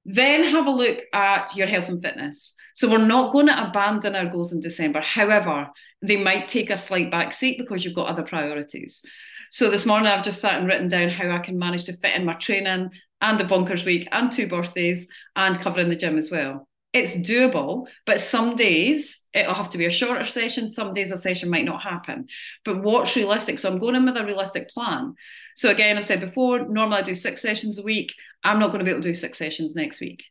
Then 0.04 0.44
have 0.44 0.66
a 0.66 0.70
look 0.70 0.98
at 1.12 1.56
your 1.56 1.66
health 1.66 1.88
and 1.88 2.02
fitness. 2.02 2.54
So 2.74 2.90
we're 2.90 2.98
not 2.98 3.32
going 3.32 3.46
to 3.46 3.68
abandon 3.68 4.14
our 4.14 4.26
goals 4.26 4.52
in 4.52 4.60
December. 4.60 5.00
However, 5.00 5.68
they 6.02 6.16
might 6.16 6.48
take 6.48 6.68
a 6.70 6.76
slight 6.76 7.10
back 7.10 7.32
seat 7.32 7.58
because 7.58 7.84
you've 7.84 7.94
got 7.94 8.08
other 8.08 8.22
priorities. 8.22 9.02
So 9.50 9.70
this 9.70 9.86
morning 9.86 10.08
I've 10.08 10.24
just 10.24 10.40
sat 10.40 10.58
and 10.58 10.66
written 10.66 10.88
down 10.88 11.08
how 11.08 11.30
I 11.30 11.38
can 11.38 11.58
manage 11.58 11.84
to 11.84 11.96
fit 11.96 12.16
in 12.16 12.24
my 12.24 12.34
training 12.34 12.90
and 13.20 13.40
the 13.40 13.44
bonkers 13.44 13.84
week 13.84 14.08
and 14.12 14.30
two 14.30 14.48
birthdays 14.48 15.08
and 15.36 15.60
covering 15.60 15.88
the 15.88 15.96
gym 15.96 16.18
as 16.18 16.30
well. 16.30 16.68
It's 16.94 17.16
doable, 17.16 17.88
but 18.06 18.20
some 18.20 18.54
days 18.54 19.26
it'll 19.34 19.54
have 19.54 19.70
to 19.70 19.78
be 19.78 19.86
a 19.86 19.90
shorter 19.90 20.24
session. 20.26 20.68
Some 20.68 20.94
days 20.94 21.10
a 21.10 21.18
session 21.18 21.50
might 21.50 21.64
not 21.64 21.82
happen. 21.82 22.28
But 22.64 22.84
what's 22.84 23.16
realistic? 23.16 23.58
So 23.58 23.68
I'm 23.68 23.80
going 23.80 23.96
in 23.96 24.04
with 24.04 24.16
a 24.16 24.24
realistic 24.24 24.70
plan. 24.70 25.14
So 25.56 25.70
again, 25.70 25.98
I've 25.98 26.04
said 26.04 26.20
before, 26.20 26.60
normally 26.68 26.98
I 26.98 27.02
do 27.02 27.16
six 27.16 27.42
sessions 27.42 27.80
a 27.80 27.82
week. 27.82 28.14
I'm 28.44 28.60
not 28.60 28.68
going 28.68 28.78
to 28.78 28.84
be 28.84 28.92
able 28.92 29.02
to 29.02 29.08
do 29.08 29.14
six 29.14 29.38
sessions 29.38 29.74
next 29.74 30.00
week. 30.00 30.22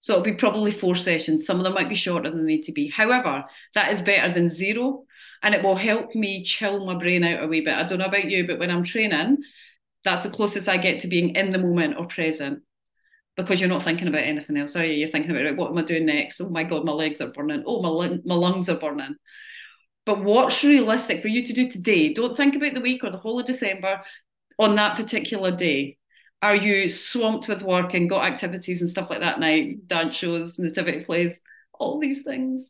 So 0.00 0.12
it'll 0.12 0.24
be 0.24 0.34
probably 0.34 0.72
four 0.72 0.94
sessions. 0.94 1.46
Some 1.46 1.56
of 1.56 1.64
them 1.64 1.72
might 1.72 1.88
be 1.88 1.94
shorter 1.94 2.30
than 2.30 2.44
they 2.44 2.52
need 2.52 2.64
to 2.64 2.72
be. 2.72 2.88
However, 2.88 3.46
that 3.74 3.90
is 3.90 4.02
better 4.02 4.32
than 4.32 4.50
zero. 4.50 5.04
And 5.42 5.54
it 5.54 5.62
will 5.62 5.76
help 5.76 6.14
me 6.14 6.44
chill 6.44 6.84
my 6.84 6.98
brain 6.98 7.24
out 7.24 7.42
a 7.42 7.46
wee 7.46 7.62
bit. 7.62 7.74
I 7.74 7.84
don't 7.84 7.98
know 7.98 8.04
about 8.04 8.30
you, 8.30 8.46
but 8.46 8.58
when 8.58 8.70
I'm 8.70 8.84
training, 8.84 9.38
that's 10.04 10.22
the 10.22 10.30
closest 10.30 10.68
I 10.68 10.76
get 10.76 11.00
to 11.00 11.08
being 11.08 11.34
in 11.34 11.50
the 11.50 11.58
moment 11.58 11.96
or 11.96 12.06
present 12.06 12.62
because 13.38 13.60
you're 13.60 13.68
not 13.68 13.84
thinking 13.84 14.08
about 14.08 14.24
anything 14.24 14.58
else, 14.58 14.74
are 14.74 14.84
you? 14.84 14.94
You're 14.94 15.08
thinking 15.08 15.30
about, 15.30 15.56
what 15.56 15.70
am 15.70 15.78
I 15.78 15.82
doing 15.82 16.06
next? 16.06 16.40
Oh 16.40 16.50
my 16.50 16.64
God, 16.64 16.84
my 16.84 16.92
legs 16.92 17.20
are 17.20 17.30
burning. 17.30 17.62
Oh, 17.64 17.80
my, 17.80 18.18
my 18.24 18.34
lungs 18.34 18.68
are 18.68 18.76
burning. 18.76 19.14
But 20.04 20.24
what's 20.24 20.64
realistic 20.64 21.22
for 21.22 21.28
you 21.28 21.46
to 21.46 21.52
do 21.52 21.70
today? 21.70 22.12
Don't 22.12 22.36
think 22.36 22.56
about 22.56 22.74
the 22.74 22.80
week 22.80 23.04
or 23.04 23.10
the 23.10 23.18
whole 23.18 23.38
of 23.38 23.46
December 23.46 24.02
on 24.58 24.74
that 24.74 24.96
particular 24.96 25.52
day. 25.52 25.98
Are 26.42 26.56
you 26.56 26.88
swamped 26.88 27.46
with 27.48 27.62
work 27.62 27.94
and 27.94 28.10
got 28.10 28.26
activities 28.26 28.80
and 28.80 28.90
stuff 28.90 29.08
like 29.08 29.20
that 29.20 29.38
now? 29.38 29.64
Dance 29.86 30.16
shows, 30.16 30.58
nativity 30.58 31.04
plays, 31.04 31.40
all 31.72 32.00
these 32.00 32.24
things. 32.24 32.68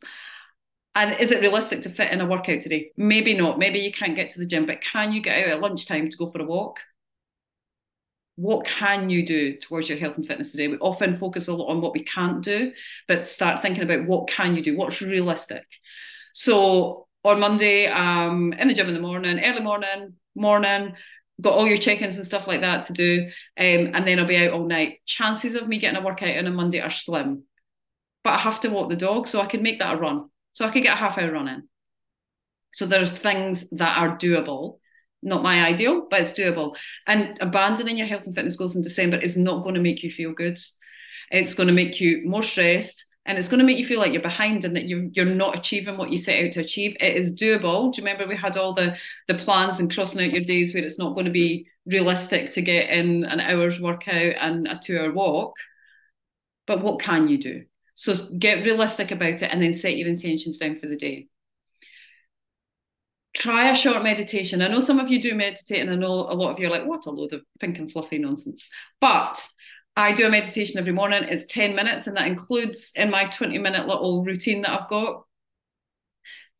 And 0.94 1.18
is 1.18 1.30
it 1.30 1.40
realistic 1.40 1.82
to 1.82 1.90
fit 1.90 2.12
in 2.12 2.20
a 2.20 2.26
workout 2.26 2.60
today? 2.60 2.90
Maybe 2.96 3.34
not. 3.34 3.58
Maybe 3.58 3.78
you 3.78 3.92
can't 3.92 4.16
get 4.16 4.32
to 4.32 4.38
the 4.38 4.46
gym, 4.46 4.66
but 4.66 4.82
can 4.82 5.12
you 5.12 5.22
get 5.22 5.38
out 5.44 5.48
at 5.48 5.60
lunchtime 5.60 6.10
to 6.10 6.16
go 6.16 6.30
for 6.30 6.42
a 6.42 6.44
walk? 6.44 6.80
What 8.38 8.64
can 8.64 9.10
you 9.10 9.26
do 9.26 9.56
towards 9.56 9.88
your 9.88 9.98
health 9.98 10.16
and 10.16 10.24
fitness 10.24 10.52
today? 10.52 10.68
We 10.68 10.78
often 10.78 11.16
focus 11.16 11.48
a 11.48 11.52
lot 11.52 11.72
on 11.72 11.80
what 11.80 11.92
we 11.92 12.04
can't 12.04 12.40
do, 12.40 12.70
but 13.08 13.26
start 13.26 13.62
thinking 13.62 13.82
about 13.82 14.06
what 14.06 14.28
can 14.28 14.54
you 14.54 14.62
do? 14.62 14.76
What's 14.76 15.02
realistic? 15.02 15.64
So 16.34 17.08
on 17.24 17.40
Monday, 17.40 17.88
um, 17.88 18.52
in 18.52 18.68
the 18.68 18.74
gym 18.74 18.86
in 18.86 18.94
the 18.94 19.00
morning, 19.00 19.40
early 19.44 19.60
morning, 19.60 20.14
morning, 20.36 20.94
got 21.40 21.54
all 21.54 21.66
your 21.66 21.78
check-ins 21.78 22.16
and 22.16 22.24
stuff 22.24 22.46
like 22.46 22.60
that 22.60 22.84
to 22.84 22.92
do, 22.92 23.24
um, 23.58 23.90
and 23.92 24.06
then 24.06 24.20
I'll 24.20 24.26
be 24.26 24.36
out 24.36 24.52
all 24.52 24.68
night. 24.68 25.00
Chances 25.04 25.56
of 25.56 25.66
me 25.66 25.80
getting 25.80 26.00
a 26.00 26.04
workout 26.04 26.36
on 26.36 26.46
a 26.46 26.50
Monday 26.52 26.78
are 26.78 26.92
slim, 26.92 27.42
but 28.22 28.34
I 28.34 28.38
have 28.38 28.60
to 28.60 28.70
walk 28.70 28.88
the 28.88 28.94
dog, 28.94 29.26
so 29.26 29.40
I 29.40 29.46
can 29.46 29.64
make 29.64 29.80
that 29.80 29.96
a 29.96 29.98
run. 29.98 30.30
So 30.52 30.64
I 30.64 30.70
could 30.70 30.84
get 30.84 30.92
a 30.92 30.96
half 30.96 31.18
hour 31.18 31.32
run 31.32 31.48
in. 31.48 31.68
So 32.72 32.86
there's 32.86 33.12
things 33.12 33.68
that 33.70 33.98
are 33.98 34.16
doable. 34.16 34.78
Not 35.22 35.42
my 35.42 35.64
ideal, 35.66 36.06
but 36.08 36.20
it's 36.20 36.32
doable. 36.32 36.76
And 37.06 37.36
abandoning 37.40 37.98
your 37.98 38.06
health 38.06 38.26
and 38.26 38.34
fitness 38.34 38.56
goals 38.56 38.76
in 38.76 38.82
December 38.82 39.16
is 39.16 39.36
not 39.36 39.62
going 39.62 39.74
to 39.74 39.80
make 39.80 40.02
you 40.02 40.10
feel 40.10 40.32
good. 40.32 40.58
It's 41.30 41.54
going 41.54 41.66
to 41.66 41.72
make 41.72 42.00
you 42.00 42.22
more 42.24 42.42
stressed 42.42 43.04
and 43.28 43.36
it's 43.36 43.48
going 43.48 43.58
to 43.58 43.66
make 43.66 43.76
you 43.76 43.86
feel 43.86 43.98
like 44.00 44.14
you're 44.14 44.22
behind 44.22 44.64
and 44.64 44.74
that 44.74 44.88
you're, 44.88 45.04
you're 45.12 45.26
not 45.26 45.54
achieving 45.54 45.98
what 45.98 46.10
you 46.10 46.16
set 46.16 46.42
out 46.42 46.52
to 46.52 46.60
achieve. 46.60 46.96
It 46.98 47.14
is 47.14 47.36
doable. 47.36 47.92
Do 47.92 48.00
you 48.00 48.06
remember 48.06 48.26
we 48.26 48.36
had 48.36 48.56
all 48.56 48.72
the 48.72 48.96
the 49.28 49.34
plans 49.34 49.80
and 49.80 49.92
crossing 49.92 50.24
out 50.24 50.32
your 50.32 50.44
days 50.44 50.72
where 50.72 50.82
it's 50.82 50.98
not 50.98 51.12
going 51.12 51.26
to 51.26 51.30
be 51.30 51.66
realistic 51.84 52.52
to 52.52 52.62
get 52.62 52.88
in 52.88 53.24
an 53.24 53.38
hour's 53.38 53.80
workout 53.80 54.34
and 54.40 54.66
a 54.66 54.80
two 54.82 54.98
hour 54.98 55.12
walk? 55.12 55.56
But 56.66 56.80
what 56.82 57.02
can 57.02 57.28
you 57.28 57.36
do? 57.36 57.64
So 57.96 58.14
get 58.38 58.64
realistic 58.64 59.10
about 59.10 59.42
it 59.42 59.50
and 59.50 59.62
then 59.62 59.74
set 59.74 59.96
your 59.96 60.08
intentions 60.08 60.56
down 60.56 60.78
for 60.78 60.86
the 60.86 60.96
day. 60.96 61.28
Try 63.38 63.70
a 63.70 63.76
short 63.76 64.02
meditation. 64.02 64.60
I 64.60 64.66
know 64.66 64.80
some 64.80 64.98
of 64.98 65.08
you 65.08 65.22
do 65.22 65.32
meditate, 65.32 65.80
and 65.80 65.90
I 65.90 65.94
know 65.94 66.12
a 66.12 66.34
lot 66.34 66.50
of 66.50 66.58
you 66.58 66.66
are 66.66 66.70
like, 66.70 66.84
what 66.84 67.06
a 67.06 67.10
load 67.10 67.32
of 67.32 67.42
pink 67.60 67.78
and 67.78 67.90
fluffy 67.90 68.18
nonsense. 68.18 68.68
But 69.00 69.46
I 69.96 70.12
do 70.12 70.26
a 70.26 70.28
meditation 70.28 70.76
every 70.76 70.92
morning. 70.92 71.22
It's 71.22 71.46
10 71.46 71.76
minutes, 71.76 72.08
and 72.08 72.16
that 72.16 72.26
includes 72.26 72.90
in 72.96 73.10
my 73.10 73.26
20 73.26 73.56
minute 73.58 73.86
little 73.86 74.24
routine 74.24 74.62
that 74.62 74.72
I've 74.72 74.88
got 74.88 75.22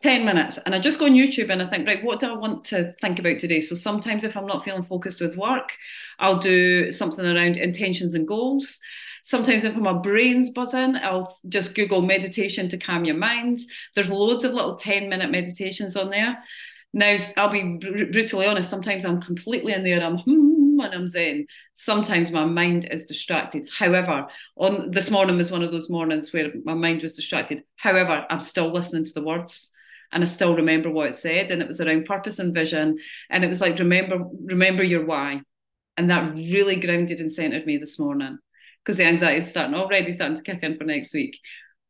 10 0.03 0.25
minutes. 0.25 0.59
And 0.59 0.73
I 0.73 0.79
just 0.79 1.01
go 1.01 1.07
on 1.07 1.15
YouTube 1.15 1.51
and 1.51 1.61
I 1.61 1.67
think, 1.67 1.85
right, 1.85 2.05
what 2.05 2.21
do 2.21 2.29
I 2.29 2.37
want 2.37 2.65
to 2.67 2.95
think 3.01 3.19
about 3.19 3.41
today? 3.41 3.61
So 3.61 3.75
sometimes 3.75 4.23
if 4.23 4.37
I'm 4.37 4.47
not 4.47 4.65
feeling 4.65 4.85
focused 4.85 5.21
with 5.21 5.37
work, 5.37 5.73
I'll 6.21 6.39
do 6.39 6.93
something 6.93 7.27
around 7.27 7.57
intentions 7.57 8.15
and 8.15 8.27
goals. 8.27 8.79
Sometimes 9.25 9.65
if 9.65 9.77
my 9.77 9.93
brain's 9.93 10.51
buzzing, 10.51 10.95
I'll 10.97 11.37
just 11.49 11.75
Google 11.75 12.03
meditation 12.03 12.69
to 12.69 12.79
calm 12.79 13.05
your 13.05 13.17
mind. 13.17 13.61
There's 13.95 14.09
loads 14.09 14.45
of 14.45 14.55
little 14.55 14.77
10 14.77 15.09
minute 15.09 15.31
meditations 15.31 15.97
on 15.97 16.11
there. 16.11 16.39
Now, 16.93 17.19
I'll 17.37 17.51
be 17.51 17.77
brutally 17.79 18.47
honest, 18.47 18.71
sometimes 18.71 19.05
I'm 19.05 19.21
completely 19.21 19.73
in 19.73 19.85
there, 19.85 20.03
I'm 20.03 20.19
hmm, 20.19 20.77
when 20.79 20.93
I'm 20.93 21.07
zen, 21.07 21.47
sometimes 21.75 22.31
my 22.31 22.45
mind 22.45 22.89
is 22.91 23.07
distracted. 23.07 23.69
However, 23.77 24.27
on 24.57 24.91
this 24.91 25.11
morning 25.11 25.37
was 25.37 25.51
one 25.51 25.63
of 25.63 25.71
those 25.71 25.91
mornings 25.91 26.33
where 26.33 26.51
my 26.65 26.75
mind 26.75 27.03
was 27.03 27.15
distracted. 27.15 27.63
However, 27.77 28.25
I'm 28.31 28.41
still 28.41 28.73
listening 28.73 29.05
to 29.05 29.13
the 29.13 29.23
words 29.23 29.71
and 30.13 30.23
I 30.23 30.27
still 30.27 30.57
remember 30.57 30.91
what 30.91 31.09
it 31.09 31.15
said. 31.15 31.51
And 31.51 31.61
it 31.61 31.69
was 31.69 31.81
around 31.81 32.07
purpose 32.07 32.39
and 32.39 32.55
vision. 32.55 32.99
And 33.29 33.45
it 33.45 33.49
was 33.49 33.61
like, 33.61 33.79
remember, 33.79 34.25
remember 34.45 34.83
your 34.83 35.05
why. 35.05 35.43
And 35.97 36.11
that 36.11 36.35
really 36.35 36.77
grounded 36.77 37.21
and 37.21 37.33
centered 37.33 37.67
me 37.67 37.77
this 37.77 37.99
morning 37.99 38.39
because 38.85 38.97
the 38.97 39.05
anxiety 39.05 39.39
is 39.39 39.51
starting 39.51 39.75
already 39.75 40.13
starting 40.13 40.37
to 40.37 40.43
kick 40.43 40.63
in 40.63 40.79
for 40.79 40.85
next 40.85 41.13
week. 41.13 41.39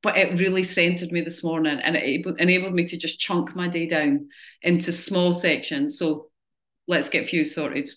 But 0.03 0.17
it 0.17 0.39
really 0.39 0.63
centered 0.63 1.11
me 1.11 1.23
this 1.23 1.43
morning 1.43 1.81
and 1.81 1.97
it 1.97 2.25
enabled 2.39 2.75
me 2.75 2.87
to 2.87 2.97
just 2.97 3.19
chunk 3.19 3.57
my 3.57 3.69
day 3.69 3.87
down 3.87 4.29
into 4.63 4.93
small 4.93 5.33
sections. 5.33 5.99
So 5.99 6.31
let's 6.87 7.09
get 7.09 7.29
Fuse 7.29 7.55
sorted 7.55 7.91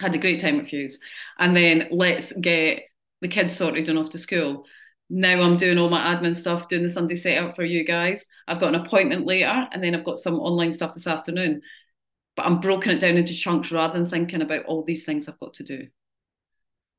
had 0.00 0.14
a 0.14 0.18
great 0.18 0.40
time 0.40 0.58
at 0.58 0.68
Fuse. 0.68 0.98
And 1.38 1.56
then 1.56 1.88
let's 1.90 2.32
get 2.32 2.84
the 3.20 3.28
kids 3.28 3.56
sorted 3.56 3.88
and 3.88 3.98
off 3.98 4.10
to 4.10 4.18
school. 4.18 4.64
Now 5.10 5.42
I'm 5.42 5.56
doing 5.56 5.78
all 5.78 5.90
my 5.90 6.14
admin 6.14 6.34
stuff, 6.34 6.68
doing 6.68 6.82
the 6.82 6.88
Sunday 6.88 7.16
setup 7.16 7.54
for 7.54 7.64
you 7.64 7.84
guys. 7.84 8.24
I've 8.48 8.60
got 8.60 8.74
an 8.74 8.80
appointment 8.80 9.26
later, 9.26 9.68
and 9.72 9.82
then 9.82 9.94
I've 9.94 10.04
got 10.04 10.18
some 10.18 10.38
online 10.38 10.72
stuff 10.72 10.94
this 10.94 11.06
afternoon. 11.06 11.62
But 12.36 12.46
I'm 12.46 12.60
broken 12.60 12.92
it 12.92 13.00
down 13.00 13.16
into 13.16 13.34
chunks 13.34 13.72
rather 13.72 13.98
than 13.98 14.08
thinking 14.08 14.40
about 14.40 14.64
all 14.64 14.84
these 14.84 15.04
things 15.04 15.28
I've 15.28 15.40
got 15.40 15.54
to 15.54 15.64
do. 15.64 15.88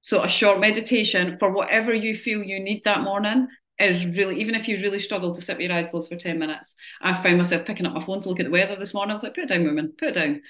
So 0.02 0.24
a 0.24 0.30
short 0.30 0.60
meditation 0.60 1.38
for 1.40 1.52
whatever 1.52 1.94
you 1.94 2.16
feel 2.16 2.44
you 2.44 2.60
need 2.60 2.84
that 2.86 3.02
morning 3.02 3.48
is 3.82 4.06
really, 4.06 4.40
even 4.40 4.56
if 4.56 4.68
you 4.68 4.78
really 4.78 5.00
struggle 5.00 5.34
to 5.34 5.42
sit 5.42 5.58
with 5.58 5.68
your 5.68 5.74
eyes 5.74 5.88
closed 5.88 6.10
for 6.10 6.18
10 6.18 6.38
minutes. 6.38 6.76
I 7.02 7.22
found 7.22 7.38
myself 7.38 7.66
picking 7.66 7.86
up 7.86 7.94
my 7.94 8.04
phone 8.04 8.22
to 8.22 8.30
look 8.30 8.40
at 8.40 8.46
the 8.46 8.52
weather 8.52 8.76
this 8.76 8.94
morning. 8.94 9.12
I 9.12 9.14
was 9.14 9.24
like, 9.24 9.36
put 9.36 9.46
it 9.46 9.50
down, 9.50 9.64
woman, 9.64 9.94
put 9.98 10.10
it 10.10 10.16
down 10.16 10.42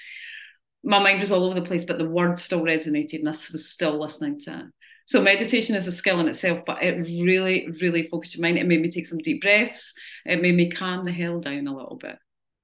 my 0.84 0.98
mind 0.98 1.20
was 1.20 1.30
all 1.30 1.44
over 1.44 1.58
the 1.58 1.66
place, 1.66 1.84
but 1.84 1.98
the 1.98 2.08
word 2.08 2.40
still 2.40 2.62
resonated 2.62 3.20
and 3.20 3.28
I 3.28 3.32
was 3.52 3.68
still 3.68 4.00
listening 4.00 4.40
to 4.40 4.58
it. 4.58 4.66
So 5.06 5.20
meditation 5.20 5.74
is 5.76 5.86
a 5.86 5.92
skill 5.92 6.20
in 6.20 6.28
itself, 6.28 6.62
but 6.66 6.82
it 6.82 7.06
really, 7.06 7.68
really 7.80 8.08
focused 8.08 8.36
your 8.36 8.42
mind. 8.42 8.58
It 8.58 8.66
made 8.66 8.80
me 8.80 8.90
take 8.90 9.06
some 9.06 9.18
deep 9.18 9.42
breaths. 9.42 9.94
It 10.24 10.40
made 10.40 10.54
me 10.54 10.70
calm 10.70 11.04
the 11.04 11.12
hell 11.12 11.40
down 11.40 11.66
a 11.66 11.74
little 11.74 11.96
bit. 11.96 12.16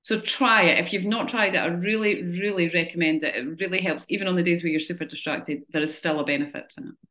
So 0.02 0.20
try 0.20 0.62
it. 0.62 0.84
If 0.84 0.92
you've 0.92 1.04
not 1.04 1.28
tried 1.28 1.54
it, 1.54 1.58
I 1.58 1.66
really, 1.66 2.22
really 2.22 2.68
recommend 2.68 3.22
it. 3.24 3.34
It 3.34 3.60
really 3.60 3.80
helps. 3.80 4.06
Even 4.08 4.28
on 4.28 4.36
the 4.36 4.42
days 4.42 4.62
where 4.62 4.70
you're 4.70 4.80
super 4.80 5.04
distracted, 5.04 5.62
there 5.70 5.82
is 5.82 5.96
still 5.96 6.20
a 6.20 6.24
benefit 6.24 6.70
to 6.70 6.82
it. 6.82 7.07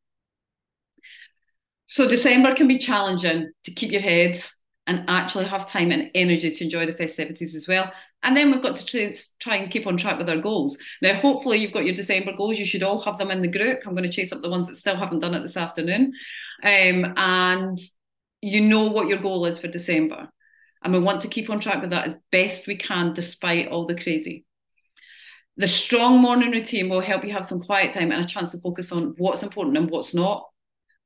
So 1.88 2.08
December 2.08 2.54
can 2.54 2.68
be 2.68 2.78
challenging 2.78 3.52
to 3.64 3.72
keep 3.72 3.92
your 3.92 4.02
head 4.02 4.42
and 4.86 5.04
actually 5.08 5.46
have 5.46 5.70
time 5.70 5.92
and 5.92 6.10
energy 6.16 6.52
to 6.52 6.64
enjoy 6.64 6.86
the 6.86 6.94
festivities 6.94 7.56
as 7.56 7.68
well. 7.68 7.92
And 8.24 8.36
then 8.36 8.52
we've 8.52 8.62
got 8.62 8.78
to 8.78 9.14
try 9.40 9.56
and 9.58 9.72
keep 9.72 9.86
on 9.86 9.98
track 9.98 10.18
with 10.18 10.30
our 10.30 10.38
goals. 10.38 10.78
Now, 11.02 11.14
hopefully, 11.20 11.58
you've 11.58 11.74
got 11.74 11.86
your 11.86 11.96
December 11.96 12.34
goals. 12.36 12.58
You 12.58 12.66
should 12.66 12.84
all 12.84 13.00
have 13.02 13.18
them 13.18 13.32
in 13.32 13.42
the 13.42 13.48
group. 13.48 13.82
I'm 13.86 13.96
going 13.96 14.10
to 14.10 14.12
chase 14.12 14.32
up 14.32 14.42
the 14.42 14.50
ones 14.50 14.68
that 14.68 14.76
still 14.76 14.96
haven't 14.96 15.20
done 15.20 15.36
it 15.36 15.42
this 15.42 15.58
afternoon. 15.58 16.14
Um, 16.64 17.14
and 17.16 17.78
you 18.42 18.62
know 18.62 18.86
what 18.86 19.08
your 19.08 19.20
goal 19.20 19.46
is 19.46 19.60
for 19.60 19.68
December. 19.68 20.30
And 20.84 20.94
we 20.94 21.00
want 21.00 21.22
to 21.22 21.28
keep 21.28 21.50
on 21.50 21.60
track 21.60 21.82
with 21.82 21.92
that 21.92 22.08
as 22.08 22.18
best 22.32 22.68
we 22.68 22.76
can, 22.76 23.14
despite 23.14 23.68
all 23.68 23.86
the 23.86 23.96
crazy. 23.96 24.46
The 25.58 25.68
strong 25.68 26.22
morning 26.22 26.52
routine 26.52 26.90
will 26.90 27.02
help 27.02 27.24
you 27.24 27.34
have 27.34 27.46
some 27.46 27.62
quiet 27.62 27.94
time 27.94 28.12
and 28.12 28.24
a 28.24 28.28
chance 28.28 28.52
to 28.52 28.60
focus 28.60 28.92
on 28.92 29.16
what's 29.18 29.44
important 29.44 29.78
and 29.78 29.90
what's 29.90 30.14
not. 30.14 30.48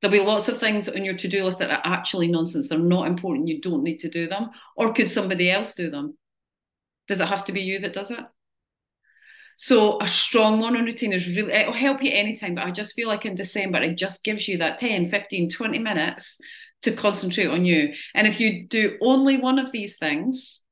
There'll 0.02 0.18
be 0.18 0.24
lots 0.24 0.48
of 0.48 0.58
things 0.58 0.88
on 0.88 1.04
your 1.04 1.16
to 1.16 1.28
do 1.28 1.44
list 1.44 1.60
that 1.60 1.70
are 1.70 1.80
actually 1.84 2.26
nonsense. 2.26 2.68
They're 2.68 2.78
not 2.78 3.06
important. 3.06 3.46
You 3.46 3.60
don't 3.60 3.84
need 3.84 3.98
to 4.00 4.10
do 4.10 4.28
them. 4.28 4.50
Or 4.76 4.92
could 4.92 5.10
somebody 5.10 5.48
else 5.48 5.74
do 5.74 5.90
them? 5.90 6.18
Does 7.06 7.20
it 7.20 7.28
have 7.28 7.44
to 7.46 7.52
be 7.52 7.60
you 7.60 7.78
that 7.80 7.92
does 7.92 8.10
it? 8.10 8.20
So 9.56 10.02
a 10.02 10.08
strong 10.08 10.58
morning 10.58 10.84
routine 10.84 11.12
is 11.12 11.26
really, 11.28 11.52
it'll 11.52 11.72
help 11.72 12.02
you 12.02 12.10
anytime, 12.10 12.56
but 12.56 12.64
I 12.64 12.72
just 12.72 12.94
feel 12.94 13.06
like 13.06 13.24
in 13.24 13.36
December, 13.36 13.80
it 13.80 13.96
just 13.96 14.24
gives 14.24 14.48
you 14.48 14.58
that 14.58 14.78
10, 14.78 15.08
15, 15.08 15.50
20 15.50 15.78
minutes 15.78 16.40
to 16.82 16.92
concentrate 16.92 17.46
on 17.46 17.64
you. 17.64 17.92
And 18.12 18.26
if 18.26 18.40
you 18.40 18.66
do 18.66 18.98
only 19.00 19.36
one 19.36 19.60
of 19.60 19.70
these 19.70 19.98
things, 19.98 20.62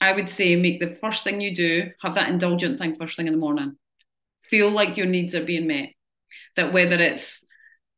I 0.00 0.12
would 0.12 0.28
say 0.28 0.56
make 0.56 0.80
the 0.80 0.96
first 1.02 1.22
thing 1.22 1.40
you 1.40 1.54
do, 1.54 1.90
have 2.02 2.14
that 2.14 2.30
indulgent 2.30 2.78
thing 2.78 2.96
first 2.96 3.16
thing 3.16 3.26
in 3.26 3.34
the 3.34 3.38
morning. 3.38 3.76
Feel 4.48 4.70
like 4.70 4.96
your 4.96 5.06
needs 5.06 5.34
are 5.34 5.44
being 5.44 5.66
met. 5.66 5.90
That 6.56 6.72
whether 6.72 6.96
it's 6.96 7.45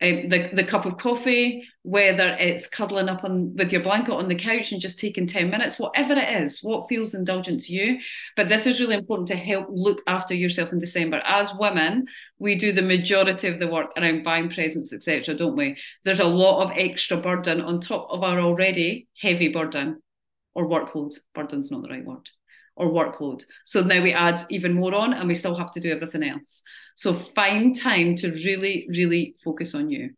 um, 0.00 0.28
the, 0.28 0.50
the 0.52 0.64
cup 0.64 0.86
of 0.86 0.96
coffee, 0.96 1.66
whether 1.82 2.36
it's 2.38 2.68
cuddling 2.68 3.08
up 3.08 3.24
on 3.24 3.56
with 3.56 3.72
your 3.72 3.82
blanket 3.82 4.12
on 4.12 4.28
the 4.28 4.36
couch 4.36 4.70
and 4.70 4.80
just 4.80 4.98
taking 4.98 5.26
10 5.26 5.50
minutes, 5.50 5.78
whatever 5.78 6.12
it 6.12 6.42
is, 6.42 6.60
what 6.62 6.88
feels 6.88 7.14
indulgent 7.14 7.62
to 7.62 7.72
you. 7.72 7.98
But 8.36 8.48
this 8.48 8.66
is 8.66 8.78
really 8.78 8.94
important 8.94 9.26
to 9.28 9.36
help 9.36 9.66
look 9.70 10.02
after 10.06 10.34
yourself 10.34 10.72
in 10.72 10.78
December. 10.78 11.20
As 11.24 11.52
women, 11.58 12.06
we 12.38 12.54
do 12.54 12.72
the 12.72 12.82
majority 12.82 13.48
of 13.48 13.58
the 13.58 13.66
work 13.66 13.90
around 13.96 14.22
buying 14.22 14.50
presents, 14.50 14.92
etc., 14.92 15.34
don't 15.34 15.56
we? 15.56 15.76
There's 16.04 16.20
a 16.20 16.24
lot 16.24 16.62
of 16.62 16.76
extra 16.76 17.16
burden 17.16 17.60
on 17.60 17.80
top 17.80 18.06
of 18.10 18.22
our 18.22 18.38
already 18.38 19.08
heavy 19.20 19.48
burden 19.48 20.00
or 20.54 20.68
workload. 20.68 21.14
Burden's 21.34 21.72
not 21.72 21.82
the 21.82 21.88
right 21.88 22.04
word 22.04 22.28
or 22.78 22.88
workload. 22.88 23.44
So 23.64 23.82
now 23.82 24.02
we 24.02 24.12
add 24.12 24.44
even 24.50 24.72
more 24.72 24.94
on 24.94 25.12
and 25.12 25.28
we 25.28 25.34
still 25.34 25.56
have 25.56 25.72
to 25.72 25.80
do 25.80 25.90
everything 25.92 26.22
else. 26.22 26.62
So 26.94 27.14
find 27.34 27.76
time 27.78 28.16
to 28.16 28.30
really, 28.32 28.86
really 28.90 29.34
focus 29.44 29.74
on 29.74 29.90
you. 29.90 30.10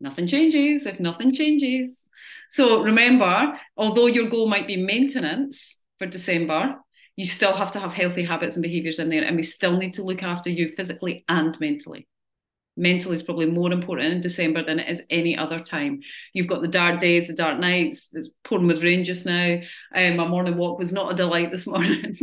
nothing 0.00 0.26
changes 0.26 0.86
if 0.86 1.00
nothing 1.00 1.32
changes. 1.32 2.08
So 2.48 2.82
remember, 2.82 3.58
although 3.76 4.06
your 4.06 4.28
goal 4.28 4.48
might 4.48 4.66
be 4.66 4.76
maintenance 4.76 5.82
for 5.98 6.06
December, 6.06 6.76
you 7.16 7.24
still 7.24 7.54
have 7.54 7.72
to 7.72 7.80
have 7.80 7.92
healthy 7.92 8.24
habits 8.24 8.56
and 8.56 8.62
behaviors 8.62 8.98
in 8.98 9.08
there, 9.08 9.24
and 9.24 9.36
we 9.36 9.42
still 9.42 9.76
need 9.78 9.94
to 9.94 10.04
look 10.04 10.22
after 10.22 10.50
you 10.50 10.72
physically 10.76 11.24
and 11.28 11.58
mentally. 11.60 12.06
Mental 12.76 13.12
is 13.12 13.22
probably 13.22 13.46
more 13.46 13.72
important 13.72 14.12
in 14.12 14.20
December 14.20 14.62
than 14.62 14.78
it 14.78 14.88
is 14.88 15.02
any 15.08 15.36
other 15.36 15.60
time. 15.60 16.00
You've 16.34 16.46
got 16.46 16.60
the 16.60 16.68
dark 16.68 17.00
days, 17.00 17.26
the 17.26 17.32
dark 17.32 17.58
nights. 17.58 18.10
It's 18.12 18.28
pouring 18.44 18.66
with 18.66 18.82
rain 18.82 19.04
just 19.04 19.24
now. 19.24 19.60
Um, 19.94 20.16
my 20.16 20.28
morning 20.28 20.56
walk 20.56 20.78
was 20.78 20.92
not 20.92 21.12
a 21.12 21.16
delight 21.16 21.50
this 21.50 21.66
morning, 21.66 22.18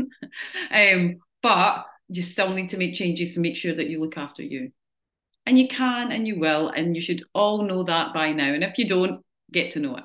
um, 0.71 1.17
but 1.41 1.85
you 2.07 2.21
still 2.21 2.53
need 2.53 2.69
to 2.69 2.77
make 2.77 2.93
changes 2.93 3.33
to 3.33 3.39
make 3.39 3.57
sure 3.57 3.73
that 3.73 3.89
you 3.89 3.99
look 3.99 4.17
after 4.17 4.43
you. 4.43 4.71
And 5.45 5.57
you 5.57 5.67
can 5.67 6.11
and 6.11 6.27
you 6.27 6.39
will, 6.39 6.69
and 6.69 6.95
you 6.95 7.01
should 7.01 7.23
all 7.33 7.63
know 7.63 7.83
that 7.83 8.13
by 8.13 8.31
now. 8.31 8.53
And 8.53 8.63
if 8.63 8.77
you 8.77 8.87
don't, 8.87 9.23
get 9.51 9.71
to 9.71 9.79
know 9.79 9.97
it. 9.97 10.03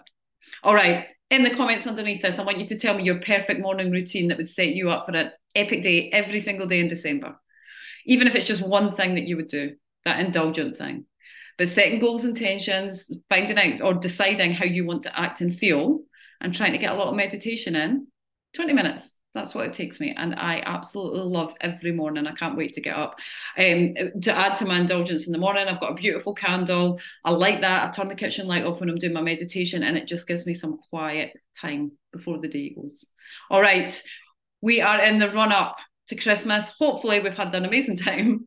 All 0.62 0.74
right. 0.74 1.06
In 1.30 1.42
the 1.42 1.54
comments 1.54 1.86
underneath 1.86 2.22
this, 2.22 2.38
I 2.38 2.44
want 2.44 2.58
you 2.58 2.66
to 2.68 2.78
tell 2.78 2.94
me 2.94 3.04
your 3.04 3.20
perfect 3.20 3.60
morning 3.60 3.90
routine 3.90 4.28
that 4.28 4.38
would 4.38 4.48
set 4.48 4.68
you 4.68 4.90
up 4.90 5.06
for 5.06 5.14
an 5.14 5.30
epic 5.54 5.82
day 5.82 6.10
every 6.10 6.40
single 6.40 6.66
day 6.66 6.80
in 6.80 6.88
December. 6.88 7.36
Even 8.06 8.26
if 8.26 8.34
it's 8.34 8.46
just 8.46 8.66
one 8.66 8.90
thing 8.90 9.14
that 9.14 9.28
you 9.28 9.36
would 9.36 9.48
do, 9.48 9.76
that 10.08 10.24
indulgent 10.24 10.76
thing. 10.76 11.06
But 11.56 11.68
setting 11.68 12.00
goals, 12.00 12.24
intentions, 12.24 13.10
finding 13.28 13.58
out 13.58 13.82
or 13.82 13.94
deciding 13.94 14.52
how 14.52 14.64
you 14.64 14.84
want 14.84 15.04
to 15.04 15.18
act 15.18 15.40
and 15.40 15.56
feel, 15.56 16.00
and 16.40 16.54
trying 16.54 16.72
to 16.72 16.78
get 16.78 16.92
a 16.92 16.96
lot 16.96 17.08
of 17.08 17.16
meditation 17.16 17.74
in 17.74 18.06
20 18.54 18.72
minutes 18.72 19.12
that's 19.38 19.54
what 19.54 19.66
it 19.66 19.74
takes 19.74 20.00
me. 20.00 20.14
And 20.16 20.34
I 20.34 20.62
absolutely 20.64 21.20
love 21.20 21.54
every 21.60 21.92
morning. 21.92 22.26
I 22.26 22.32
can't 22.32 22.56
wait 22.56 22.74
to 22.74 22.80
get 22.80 22.96
up. 22.96 23.16
Um, 23.56 23.94
to 24.22 24.32
add 24.32 24.58
to 24.58 24.64
my 24.64 24.78
indulgence 24.78 25.26
in 25.26 25.32
the 25.32 25.38
morning, 25.38 25.68
I've 25.68 25.80
got 25.80 25.92
a 25.92 25.94
beautiful 25.94 26.34
candle. 26.34 27.00
I 27.24 27.30
like 27.30 27.60
that. 27.60 27.88
I 27.88 27.94
turn 27.94 28.08
the 28.08 28.14
kitchen 28.14 28.46
light 28.46 28.64
off 28.64 28.80
when 28.80 28.90
I'm 28.90 28.96
doing 28.96 29.12
my 29.12 29.22
meditation, 29.22 29.82
and 29.82 29.96
it 29.96 30.06
just 30.06 30.26
gives 30.26 30.46
me 30.46 30.54
some 30.54 30.78
quiet 30.90 31.32
time 31.60 31.92
before 32.12 32.38
the 32.38 32.48
day 32.48 32.74
goes. 32.74 33.06
All 33.50 33.60
right. 33.60 34.00
We 34.60 34.80
are 34.80 35.02
in 35.04 35.18
the 35.18 35.30
run 35.30 35.52
up 35.52 35.76
to 36.08 36.16
Christmas. 36.16 36.74
Hopefully, 36.78 37.20
we've 37.20 37.36
had 37.36 37.54
an 37.54 37.64
amazing 37.64 37.96
time 38.08 38.46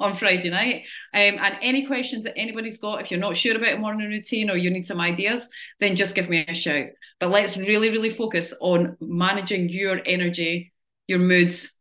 on 0.00 0.16
Friday 0.16 0.50
night. 0.50 0.84
Um, 1.14 1.38
and 1.40 1.56
any 1.62 1.86
questions 1.86 2.24
that 2.24 2.36
anybody's 2.36 2.78
got, 2.78 3.00
if 3.00 3.10
you're 3.10 3.20
not 3.20 3.36
sure 3.36 3.56
about 3.56 3.74
a 3.74 3.78
morning 3.78 4.08
routine 4.08 4.50
or 4.50 4.56
you 4.56 4.70
need 4.70 4.86
some 4.86 5.00
ideas, 5.00 5.48
then 5.80 5.96
just 5.96 6.14
give 6.14 6.28
me 6.28 6.44
a 6.46 6.54
shout. 6.54 6.88
But 7.20 7.30
let's 7.30 7.56
really, 7.56 7.90
really 7.90 8.10
focus 8.10 8.54
on 8.60 8.96
managing 9.00 9.68
your 9.68 10.00
energy, 10.04 10.72
your 11.06 11.18
moods, 11.18 11.72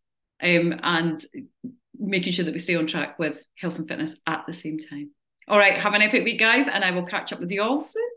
um, 0.42 0.80
and 0.84 1.24
making 2.00 2.34
sure 2.34 2.46
that 2.46 2.54
we 2.54 2.60
stay 2.60 2.76
on 2.76 2.88
track 2.88 3.18
with 3.18 3.44
health 3.58 3.80
and 3.80 3.88
fitness 3.88 4.16
at 4.28 4.46
the 4.48 4.54
same 4.54 4.80
time. 4.80 5.12
All 5.48 5.58
right, 5.58 5.80
have 5.80 5.94
an 5.94 6.02
epic 6.02 6.24
week, 6.24 6.40
guys, 6.40 6.68
and 6.68 6.84
I 6.84 6.92
will 6.92 7.06
catch 7.06 7.34
up 7.34 7.40
with 7.40 7.52
you 7.52 7.64
all 7.64 7.80
soon. 7.80 8.17